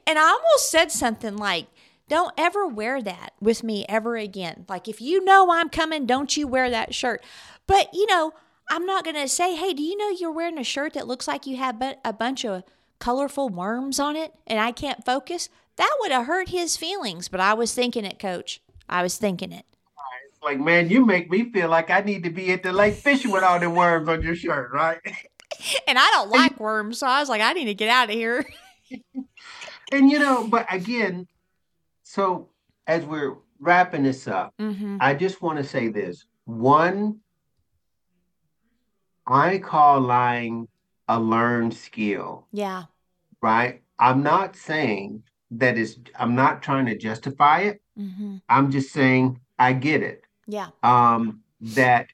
And 0.06 0.18
I 0.18 0.22
almost 0.22 0.70
said 0.70 0.90
something 0.90 1.36
like, 1.36 1.66
don't 2.08 2.34
ever 2.36 2.66
wear 2.66 3.00
that 3.02 3.32
with 3.40 3.62
me 3.62 3.86
ever 3.88 4.16
again. 4.16 4.66
Like, 4.68 4.88
if 4.88 5.00
you 5.00 5.24
know 5.24 5.50
I'm 5.50 5.68
coming, 5.70 6.04
don't 6.04 6.36
you 6.36 6.46
wear 6.46 6.68
that 6.68 6.94
shirt. 6.94 7.24
But, 7.66 7.94
you 7.94 8.06
know, 8.06 8.34
I'm 8.70 8.84
not 8.84 9.04
going 9.04 9.16
to 9.16 9.28
say, 9.28 9.54
hey, 9.54 9.72
do 9.72 9.82
you 9.82 9.96
know 9.96 10.10
you're 10.10 10.32
wearing 10.32 10.58
a 10.58 10.64
shirt 10.64 10.92
that 10.94 11.06
looks 11.06 11.26
like 11.26 11.46
you 11.46 11.56
have 11.56 11.82
a 12.04 12.12
bunch 12.12 12.44
of 12.44 12.64
colorful 12.98 13.48
worms 13.48 13.98
on 13.98 14.16
it 14.16 14.34
and 14.46 14.60
I 14.60 14.72
can't 14.72 15.04
focus? 15.04 15.48
That 15.76 15.96
would 16.00 16.12
have 16.12 16.26
hurt 16.26 16.50
his 16.50 16.76
feelings. 16.76 17.28
But 17.28 17.40
I 17.40 17.54
was 17.54 17.72
thinking 17.72 18.04
it, 18.04 18.18
coach. 18.18 18.60
I 18.88 19.02
was 19.02 19.16
thinking 19.16 19.52
it 19.52 19.64
like, 20.44 20.60
man, 20.60 20.88
you 20.88 21.04
make 21.04 21.30
me 21.30 21.50
feel 21.50 21.68
like 21.68 21.90
I 21.90 22.00
need 22.00 22.22
to 22.24 22.30
be 22.30 22.52
at 22.52 22.62
the 22.62 22.72
lake 22.72 22.94
fishing 22.94 23.30
with 23.30 23.42
all 23.42 23.58
the 23.58 23.70
worms 23.70 24.08
on 24.08 24.22
your 24.22 24.36
shirt, 24.36 24.70
right? 24.72 24.98
And 25.86 25.96
I 25.96 26.10
don't 26.10 26.30
like 26.30 26.58
worms, 26.58 26.98
so 26.98 27.06
I 27.06 27.20
was 27.20 27.28
like, 27.28 27.40
I 27.40 27.52
need 27.52 27.66
to 27.66 27.74
get 27.74 27.88
out 27.88 28.10
of 28.10 28.14
here. 28.16 28.44
and 29.92 30.10
you 30.10 30.18
know, 30.18 30.48
but 30.48 30.66
again, 30.68 31.28
so 32.02 32.48
as 32.88 33.04
we're 33.04 33.36
wrapping 33.60 34.02
this 34.02 34.26
up, 34.26 34.52
mm-hmm. 34.60 34.96
I 35.00 35.14
just 35.14 35.40
want 35.40 35.58
to 35.58 35.64
say 35.64 35.88
this. 35.88 36.26
One, 36.44 37.20
I 39.26 39.58
call 39.58 40.00
lying 40.00 40.68
a 41.08 41.20
learned 41.20 41.74
skill. 41.74 42.46
Yeah. 42.52 42.84
Right? 43.40 43.82
I'm 43.98 44.22
not 44.22 44.56
saying 44.56 45.22
that 45.52 45.78
is 45.78 45.98
I'm 46.18 46.34
not 46.34 46.62
trying 46.62 46.86
to 46.86 46.96
justify 46.96 47.60
it. 47.60 47.82
Mm-hmm. 47.98 48.36
I'm 48.48 48.70
just 48.70 48.92
saying 48.92 49.40
I 49.58 49.72
get 49.72 50.02
it. 50.02 50.23
Yeah. 50.46 50.68
Um, 50.82 51.40
that 51.60 52.08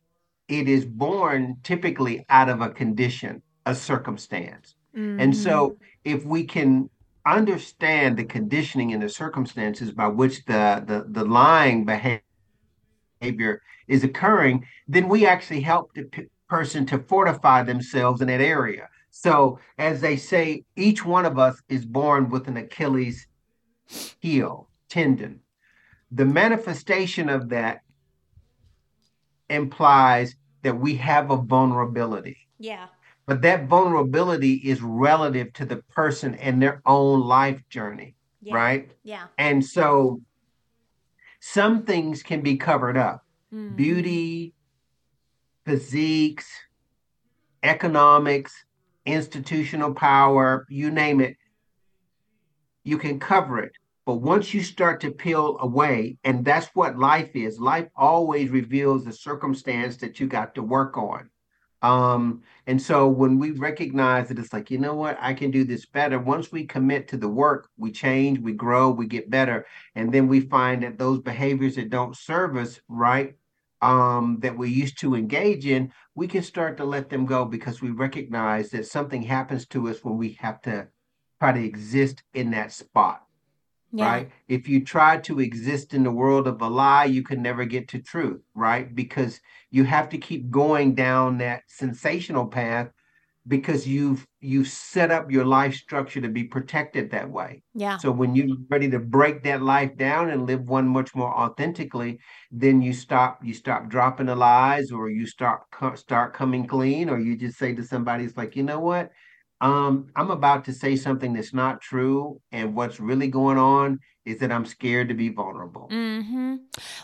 it 0.49 0.68
is 0.68 0.85
born 0.85 1.59
typically 1.62 2.24
out 2.28 2.49
of 2.49 2.61
a 2.61 2.70
condition, 2.70 3.43
a 3.66 3.74
circumstance. 3.74 4.74
Mm-hmm. 4.97 5.20
And 5.20 5.37
so 5.37 5.76
if 6.05 6.24
we 6.24 6.45
can 6.45 6.91
understand 7.26 8.16
the 8.16 8.24
conditioning 8.24 8.93
and 8.93 9.03
the 9.03 9.09
circumstances 9.09 9.93
by 9.93 10.09
which 10.09 10.45
the 10.47 10.83
the, 10.87 11.05
the 11.09 11.24
lying 11.24 11.85
behavior 11.85 13.62
is 13.87 14.05
occurring, 14.05 14.66
then 14.89 15.09
we 15.09 15.26
actually 15.26 15.61
help 15.61 15.93
the 15.95 16.05
p- 16.05 16.26
person 16.49 16.87
to 16.87 16.99
fortify 16.99 17.62
themselves 17.62 18.20
in 18.20 18.28
that 18.28 18.41
area. 18.41 18.89
So, 19.11 19.59
as 19.78 20.01
they 20.01 20.16
say, 20.16 20.64
each 20.76 21.05
one 21.05 21.26
of 21.26 21.39
us 21.39 21.61
is 21.68 21.85
born 21.85 22.31
with 22.31 22.49
an 22.49 22.57
Achilles 22.57 23.26
heel, 24.20 24.68
tendon. 24.89 25.41
The 26.12 26.24
manifestation 26.24 27.28
of 27.28 27.49
that 27.51 27.83
implies 29.51 30.37
that 30.63 30.79
we 30.79 30.95
have 30.97 31.31
a 31.31 31.37
vulnerability. 31.37 32.37
Yeah. 32.59 32.87
But 33.27 33.43
that 33.43 33.67
vulnerability 33.69 34.55
is 34.55 34.83
relative 34.83 35.53
to 35.55 35.65
the 35.65 35.77
person 35.91 36.35
and 36.37 36.61
their 36.61 36.83
own 36.85 37.21
life 37.21 37.61
journey, 37.69 38.17
Yeah. 38.43 38.55
right? 38.55 38.91
Yeah. 39.05 39.27
And 39.39 39.65
so 39.65 40.21
some 41.41 41.85
things 41.85 42.23
can 42.23 42.41
be 42.43 42.57
covered 42.57 42.97
up 42.97 43.25
Mhm. 43.53 43.77
beauty, 43.77 44.55
physiques, 45.65 46.49
economics, 47.63 48.53
institutional 49.07 49.95
power, 49.95 50.67
you 50.69 50.91
name 50.91 51.21
it, 51.21 51.37
you 52.85 52.99
can 52.99 53.19
cover 53.19 53.59
it. 53.59 53.73
But 54.11 54.23
once 54.23 54.53
you 54.53 54.65
start 54.65 55.01
to 55.03 55.13
peel 55.13 55.57
away, 55.61 56.19
and 56.25 56.45
that's 56.45 56.67
what 56.75 56.99
life 56.99 57.37
is, 57.37 57.61
life 57.61 57.87
always 57.95 58.51
reveals 58.51 59.05
the 59.05 59.13
circumstance 59.13 59.99
that 59.99 60.19
you 60.19 60.27
got 60.27 60.53
to 60.57 60.65
work 60.65 60.99
on. 60.99 61.31
Um, 61.81 62.43
and 62.67 62.83
so 62.83 63.07
when 63.07 63.39
we 63.39 63.53
recognize 63.53 64.27
that 64.27 64.41
it's 64.41 64.53
like, 64.53 64.69
you 64.69 64.79
know 64.79 64.97
what, 64.97 65.17
I 65.21 65.33
can 65.33 65.53
do 65.53 65.63
this 65.63 65.87
better. 65.87 66.19
Once 66.19 66.51
we 66.51 66.67
commit 66.67 67.07
to 67.07 67.17
the 67.17 67.29
work, 67.29 67.69
we 67.79 67.93
change, 67.93 68.41
we 68.41 68.53
grow, 68.53 68.91
we 68.91 69.07
get 69.07 69.31
better. 69.31 69.65
And 69.95 70.11
then 70.13 70.27
we 70.27 70.41
find 70.41 70.83
that 70.83 70.99
those 70.99 71.21
behaviors 71.21 71.77
that 71.77 71.91
don't 71.91 72.17
serve 72.17 72.57
us 72.57 72.81
right, 72.89 73.37
um, 73.81 74.39
that 74.41 74.59
we 74.59 74.71
used 74.71 74.99
to 75.03 75.15
engage 75.15 75.67
in, 75.67 75.93
we 76.17 76.27
can 76.27 76.43
start 76.43 76.77
to 76.79 76.85
let 76.85 77.11
them 77.11 77.27
go 77.27 77.45
because 77.45 77.81
we 77.81 77.91
recognize 77.91 78.71
that 78.71 78.87
something 78.87 79.23
happens 79.23 79.69
to 79.69 79.89
us 79.89 80.03
when 80.03 80.17
we 80.17 80.33
have 80.41 80.61
to 80.63 80.89
try 81.39 81.53
to 81.53 81.65
exist 81.65 82.25
in 82.35 82.51
that 82.51 82.73
spot 82.73 83.23
Yeah. 83.93 84.22
right? 84.22 84.30
If 84.49 84.68
you 84.68 84.84
try 84.84 85.18
to 85.18 85.41
exist 85.41 85.95
in 85.95 86.03
the 86.05 86.11
world 86.11 86.47
of 86.47 86.61
a 86.62 86.68
lie, 86.68 87.05
you 87.07 87.22
can 87.22 87.43
never 87.43 87.64
get 87.64 87.88
to 87.88 88.01
truth, 88.03 88.43
right? 88.55 88.95
Because 88.95 89.41
you 89.70 89.84
have 89.84 90.09
to 90.11 90.18
keep 90.18 90.51
going 90.51 90.95
down 90.95 91.38
that 91.38 91.64
sensational 91.68 92.47
path 92.47 92.91
because 93.49 93.86
you've 93.86 94.26
you've 94.41 94.68
set 94.68 95.11
up 95.11 95.30
your 95.30 95.45
life 95.45 95.74
structure 95.74 96.20
to 96.20 96.28
be 96.28 96.45
protected 96.45 97.11
that 97.11 97.30
way. 97.30 97.62
Yeah. 97.74 97.99
So 97.99 98.11
when 98.12 98.34
you're 98.34 98.57
ready 98.70 98.88
to 98.91 98.99
break 98.99 99.43
that 99.45 99.62
life 99.62 99.97
down 99.97 100.30
and 100.30 100.47
live 100.47 100.68
one 100.68 100.88
much 100.88 101.14
more 101.14 101.34
authentically, 101.36 102.20
then 102.51 102.80
you 102.82 102.93
stop 102.93 103.41
you 103.45 103.55
stop 103.55 103.88
dropping 103.88 104.26
the 104.26 104.36
lies 104.36 104.91
or 104.93 105.11
you 105.11 105.26
start 105.26 105.62
start 105.97 106.34
coming 106.34 106.66
clean 106.66 107.11
or 107.11 107.18
you 107.20 107.36
just 107.36 107.59
say 107.59 107.74
to 107.74 107.82
somebody 107.84 108.24
it's 108.24 108.36
like, 108.36 108.57
"You 108.57 108.62
know 108.62 108.80
what? 108.80 109.11
Um, 109.61 110.09
I'm 110.17 110.31
about 110.31 110.65
to 110.67 110.73
say 110.73 110.97
something 110.97 111.35
that's 111.35 111.53
not 111.53 111.81
true, 111.83 112.41
and 112.51 112.75
what's 112.75 112.99
really 112.99 113.29
going 113.29 113.59
on 113.59 114.01
is 114.25 114.39
that 114.39 114.51
I'm 114.51 114.65
scared 114.65 115.09
to 115.09 115.15
be 115.15 115.29
vulnerable." 115.29 115.89
Mm-hmm. 115.93 116.57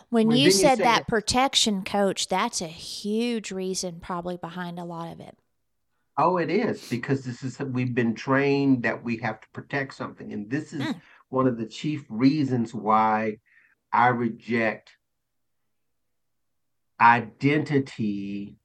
When 0.08 0.28
Well, 0.28 0.36
you 0.36 0.50
said 0.50 0.78
that 0.78 0.84
that- 0.84 1.08
protection 1.08 1.84
coach, 1.84 2.28
that's 2.28 2.60
a 2.62 2.66
huge 2.66 3.50
reason 3.52 4.00
probably 4.00 4.38
behind 4.38 4.78
a 4.78 4.84
lot 4.84 5.12
of 5.12 5.20
it. 5.20 5.36
Oh, 6.18 6.38
it 6.38 6.48
is 6.48 6.88
because 6.88 7.24
this 7.26 7.42
is 7.42 7.58
we've 7.60 7.94
been 7.94 8.14
trained 8.14 8.84
that 8.84 9.04
we 9.04 9.18
have 9.18 9.38
to 9.40 9.48
protect 9.52 9.92
something, 9.92 10.32
and 10.32 10.48
this 10.48 10.72
is 10.72 10.80
Mm. 10.82 11.00
one 11.28 11.46
of 11.46 11.58
the 11.58 11.66
chief 11.66 12.06
reasons 12.08 12.72
why 12.72 13.36
I 13.92 14.08
reject 14.08 14.96
identity, 16.98 18.56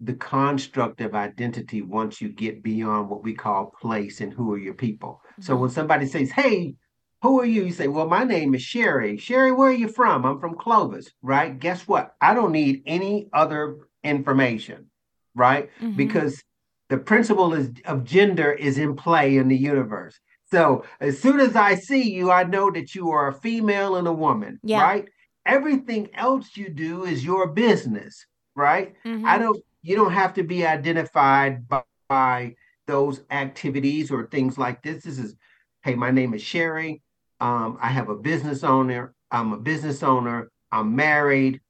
the 0.00 0.14
construct 0.14 1.00
of 1.00 1.14
identity 1.14 1.82
once 1.82 2.20
you 2.20 2.28
get 2.28 2.62
beyond 2.62 3.08
what 3.08 3.22
we 3.22 3.34
call 3.34 3.72
place 3.80 4.20
and 4.20 4.32
who 4.32 4.52
are 4.52 4.58
your 4.58 4.74
people. 4.74 5.20
So 5.40 5.56
Mhm. 5.56 5.60
when 5.60 5.70
somebody 5.70 6.06
says, 6.06 6.30
"Hey, 6.30 6.74
who 7.22 7.40
are 7.40 7.44
you?" 7.46 7.64
You 7.64 7.72
say, 7.72 7.88
"Well, 7.88 8.08
my 8.08 8.24
name 8.24 8.54
is 8.54 8.62
Sherri. 8.62 9.16
Sherri, 9.16 9.52
where 9.52 9.70
are 9.70 9.72
you 9.72 9.88
from?" 9.88 10.24
I'm 10.26 10.40
from 10.40 10.56
Clovis, 10.56 11.12
right? 11.22 11.58
Guess 11.58 11.86
what? 11.88 12.14
I 12.20 12.34
don't 12.34 12.52
need 12.52 12.82
any 12.86 13.28
other 13.32 13.76
information, 14.02 14.90
right? 15.34 15.70
Mhm. 15.80 15.96
Because 15.96 16.42
the 16.90 16.98
principle 16.98 17.54
is 17.54 17.70
of 17.86 18.04
gender 18.04 18.52
is 18.52 18.78
in 18.78 18.94
play 18.96 19.36
in 19.36 19.48
the 19.48 19.56
universe. 19.56 20.18
So 20.50 20.84
as 21.00 21.18
soon 21.18 21.40
as 21.40 21.56
I 21.56 21.74
see 21.76 22.12
you, 22.12 22.30
I 22.30 22.44
know 22.44 22.70
that 22.70 22.94
you 22.94 23.10
are 23.10 23.28
a 23.28 23.32
female 23.32 23.96
and 23.96 24.06
a 24.06 24.12
woman, 24.12 24.60
Yeah. 24.62 24.82
right? 24.82 25.08
Everything 25.46 26.08
else 26.14 26.56
you 26.56 26.68
do 26.68 27.04
is 27.04 27.24
your 27.24 27.48
business, 27.48 28.26
right? 28.54 28.94
Mhm. 29.04 29.24
I 29.24 29.38
don't 29.38 29.62
you 29.84 29.94
don't 29.94 30.12
have 30.12 30.32
to 30.34 30.42
be 30.42 30.66
identified 30.66 31.68
by, 31.68 31.82
by 32.08 32.56
those 32.86 33.20
activities 33.30 34.10
or 34.10 34.26
things 34.26 34.56
like 34.56 34.82
this. 34.82 35.04
This 35.04 35.18
is, 35.18 35.36
hey, 35.82 35.94
my 35.94 36.10
name 36.10 36.32
is 36.32 36.42
Sherri. 36.42 37.02
Um, 37.38 37.78
I 37.80 37.88
have 37.88 38.08
a 38.08 38.14
business 38.16 38.64
owner. 38.64 39.14
I'm 39.30 39.52
a 39.52 39.58
business 39.58 40.02
owner. 40.02 40.50
I'm 40.72 40.96
married. 40.96 41.60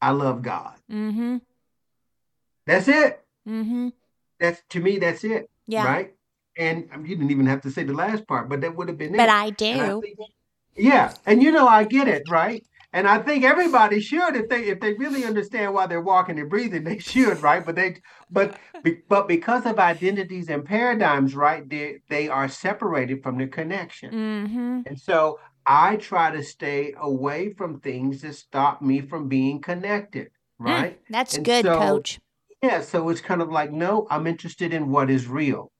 I 0.00 0.12
love 0.12 0.40
God. 0.42 0.74
Mm-hmm. 0.90 1.36
That's 2.66 2.88
it. 2.88 3.20
Mm-hmm. 3.46 3.88
That's 4.40 4.62
to 4.70 4.80
me, 4.80 4.98
that's 4.98 5.24
it. 5.24 5.50
Yeah. 5.66 5.84
Right. 5.84 6.14
And 6.56 6.88
um, 6.92 7.04
you 7.04 7.16
didn't 7.16 7.30
even 7.30 7.46
have 7.46 7.60
to 7.62 7.70
say 7.70 7.82
the 7.84 7.92
last 7.92 8.26
part, 8.26 8.48
but 8.48 8.62
that 8.62 8.74
would 8.74 8.88
have 8.88 8.98
been 8.98 9.12
But 9.12 9.28
it. 9.28 9.30
I 9.30 9.44
And 9.44 9.82
I 9.82 9.88
do. 9.88 10.00
think, 10.00 10.18
yeah, 10.74 11.12
and 11.26 11.42
you 11.42 11.52
know, 11.52 11.68
I 11.68 11.84
get 11.84 12.08
it, 12.08 12.22
right? 12.30 12.64
And 12.92 13.06
I 13.06 13.18
think 13.18 13.44
everybody 13.44 14.00
should, 14.00 14.34
if 14.34 14.48
they 14.48 14.64
if 14.64 14.80
they 14.80 14.94
really 14.94 15.24
understand 15.24 15.74
why 15.74 15.86
they're 15.86 16.00
walking 16.00 16.38
and 16.38 16.48
breathing, 16.48 16.84
they 16.88 16.98
should, 16.98 17.42
right? 17.42 17.64
But 17.64 17.76
they, 17.76 18.00
but 18.30 18.58
but 19.08 19.28
because 19.28 19.66
of 19.66 19.78
identities 19.78 20.48
and 20.48 20.64
paradigms, 20.64 21.34
right? 21.34 21.68
They 21.68 21.98
they 22.08 22.28
are 22.28 22.48
separated 22.48 23.22
from 23.22 23.36
the 23.38 23.46
connection, 23.46 24.10
Mhm. 24.12 24.86
and 24.86 24.98
so 24.98 25.38
I 25.66 25.96
try 25.96 26.30
to 26.30 26.42
stay 26.42 26.94
away 26.98 27.52
from 27.52 27.80
things 27.80 28.22
that 28.22 28.34
stop 28.34 28.80
me 28.80 29.02
from 29.02 29.28
being 29.28 29.60
connected, 29.60 30.28
Mm, 30.60 30.64
right? 30.64 31.00
That's 31.10 31.36
And 31.36 31.44
good, 31.44 31.66
so 31.66 31.78
coach. 31.78 32.18
yeah, 32.62 32.80
so 32.80 33.08
it's 33.10 33.20
kind 33.20 33.42
of 33.42 33.50
like, 33.52 33.70
no, 33.70 34.06
I'm 34.10 34.26
interested 34.26 34.72
in 34.72 34.90
what 34.90 35.10
is 35.10 35.26
real. 35.28 35.70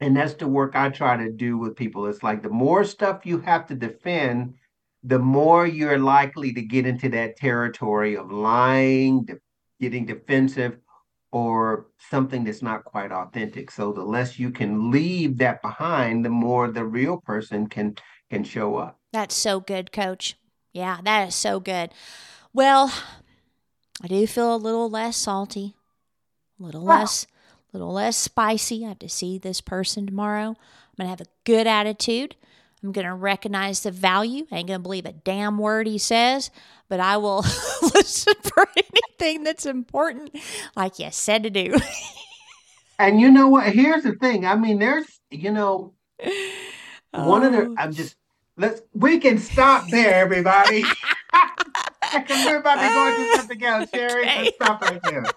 And 0.00 0.16
that's 0.16 0.34
the 0.34 0.46
work 0.46 0.76
I 0.76 0.90
try 0.90 1.16
to 1.16 1.32
do 1.32 1.56
with 1.58 1.74
people. 1.76 2.06
It's 2.06 2.22
like 2.22 2.42
the 2.42 2.50
more 2.50 2.84
stuff 2.84 3.24
you 3.24 3.38
have 3.40 3.66
to 3.68 3.74
defend, 3.74 4.54
the 5.04 5.18
more 5.18 5.66
you're 5.66 5.98
likely 5.98 6.52
to 6.54 6.62
get 6.62 6.86
into 6.86 7.08
that 7.10 7.36
territory 7.36 8.16
of 8.16 8.30
lying, 8.30 9.24
de- 9.24 9.38
getting 9.80 10.06
defensive, 10.06 10.78
or 11.32 11.88
something 12.10 12.44
that's 12.44 12.62
not 12.62 12.84
quite 12.84 13.12
authentic. 13.12 13.70
So 13.70 13.92
the 13.92 14.02
less 14.02 14.38
you 14.38 14.50
can 14.50 14.90
leave 14.90 15.38
that 15.38 15.60
behind, 15.62 16.24
the 16.24 16.30
more 16.30 16.70
the 16.70 16.84
real 16.84 17.18
person 17.20 17.66
can 17.68 17.96
can 18.30 18.42
show 18.44 18.76
up. 18.76 18.98
That's 19.12 19.34
so 19.34 19.60
good, 19.60 19.92
coach. 19.92 20.36
Yeah, 20.72 20.98
that 21.04 21.28
is 21.28 21.34
so 21.34 21.60
good. 21.60 21.90
Well, 22.52 22.92
I 24.02 24.08
do 24.08 24.26
feel 24.26 24.54
a 24.54 24.56
little 24.56 24.90
less 24.90 25.16
salty, 25.16 25.74
a 26.58 26.62
little 26.62 26.84
Wow. 26.84 27.00
less, 27.00 27.26
a 27.72 27.76
little 27.76 27.92
less 27.92 28.16
spicy. 28.16 28.84
I 28.84 28.88
have 28.88 28.98
to 29.00 29.08
see 29.08 29.38
this 29.38 29.60
person 29.60 30.06
tomorrow. 30.06 30.50
I'm 30.50 30.56
gonna 30.98 31.10
have 31.10 31.20
a 31.20 31.26
good 31.44 31.66
attitude. 31.66 32.36
I'm 32.86 32.92
gonna 32.92 33.16
recognize 33.16 33.80
the 33.80 33.90
value. 33.90 34.46
I 34.52 34.58
ain't 34.58 34.68
gonna 34.68 34.78
believe 34.78 35.06
a 35.06 35.12
damn 35.12 35.58
word 35.58 35.88
he 35.88 35.98
says, 35.98 36.52
but 36.88 37.00
I 37.00 37.16
will 37.16 37.38
listen 37.82 38.34
for 38.42 38.68
anything 38.76 39.42
that's 39.42 39.66
important, 39.66 40.38
like 40.76 41.00
you 41.00 41.08
said 41.10 41.42
to 41.42 41.50
do. 41.50 41.76
And 42.98 43.20
you 43.20 43.30
know 43.30 43.48
what? 43.48 43.74
Here's 43.74 44.04
the 44.04 44.14
thing. 44.14 44.46
I 44.46 44.56
mean, 44.56 44.78
there's, 44.78 45.04
you 45.30 45.52
know, 45.52 45.92
one 47.10 47.42
of 47.42 47.52
the 47.52 47.66
Oh. 47.66 47.74
I'm 47.76 47.92
just 47.92 48.16
let's 48.56 48.80
we 48.94 49.18
can 49.18 49.36
stop 49.36 49.90
there, 49.90 50.14
everybody. 50.14 50.82
Because 52.14 52.42
we're 52.46 52.56
about 52.56 52.76
to 52.76 52.88
go 52.88 53.08
into 53.08 53.36
something 53.36 53.62
else, 53.62 53.90
Sherri. 53.94 54.22
Okay. 54.22 54.44
Let's 54.44 54.56
stop 54.56 54.80
right 54.80 55.02
there. 55.02 55.26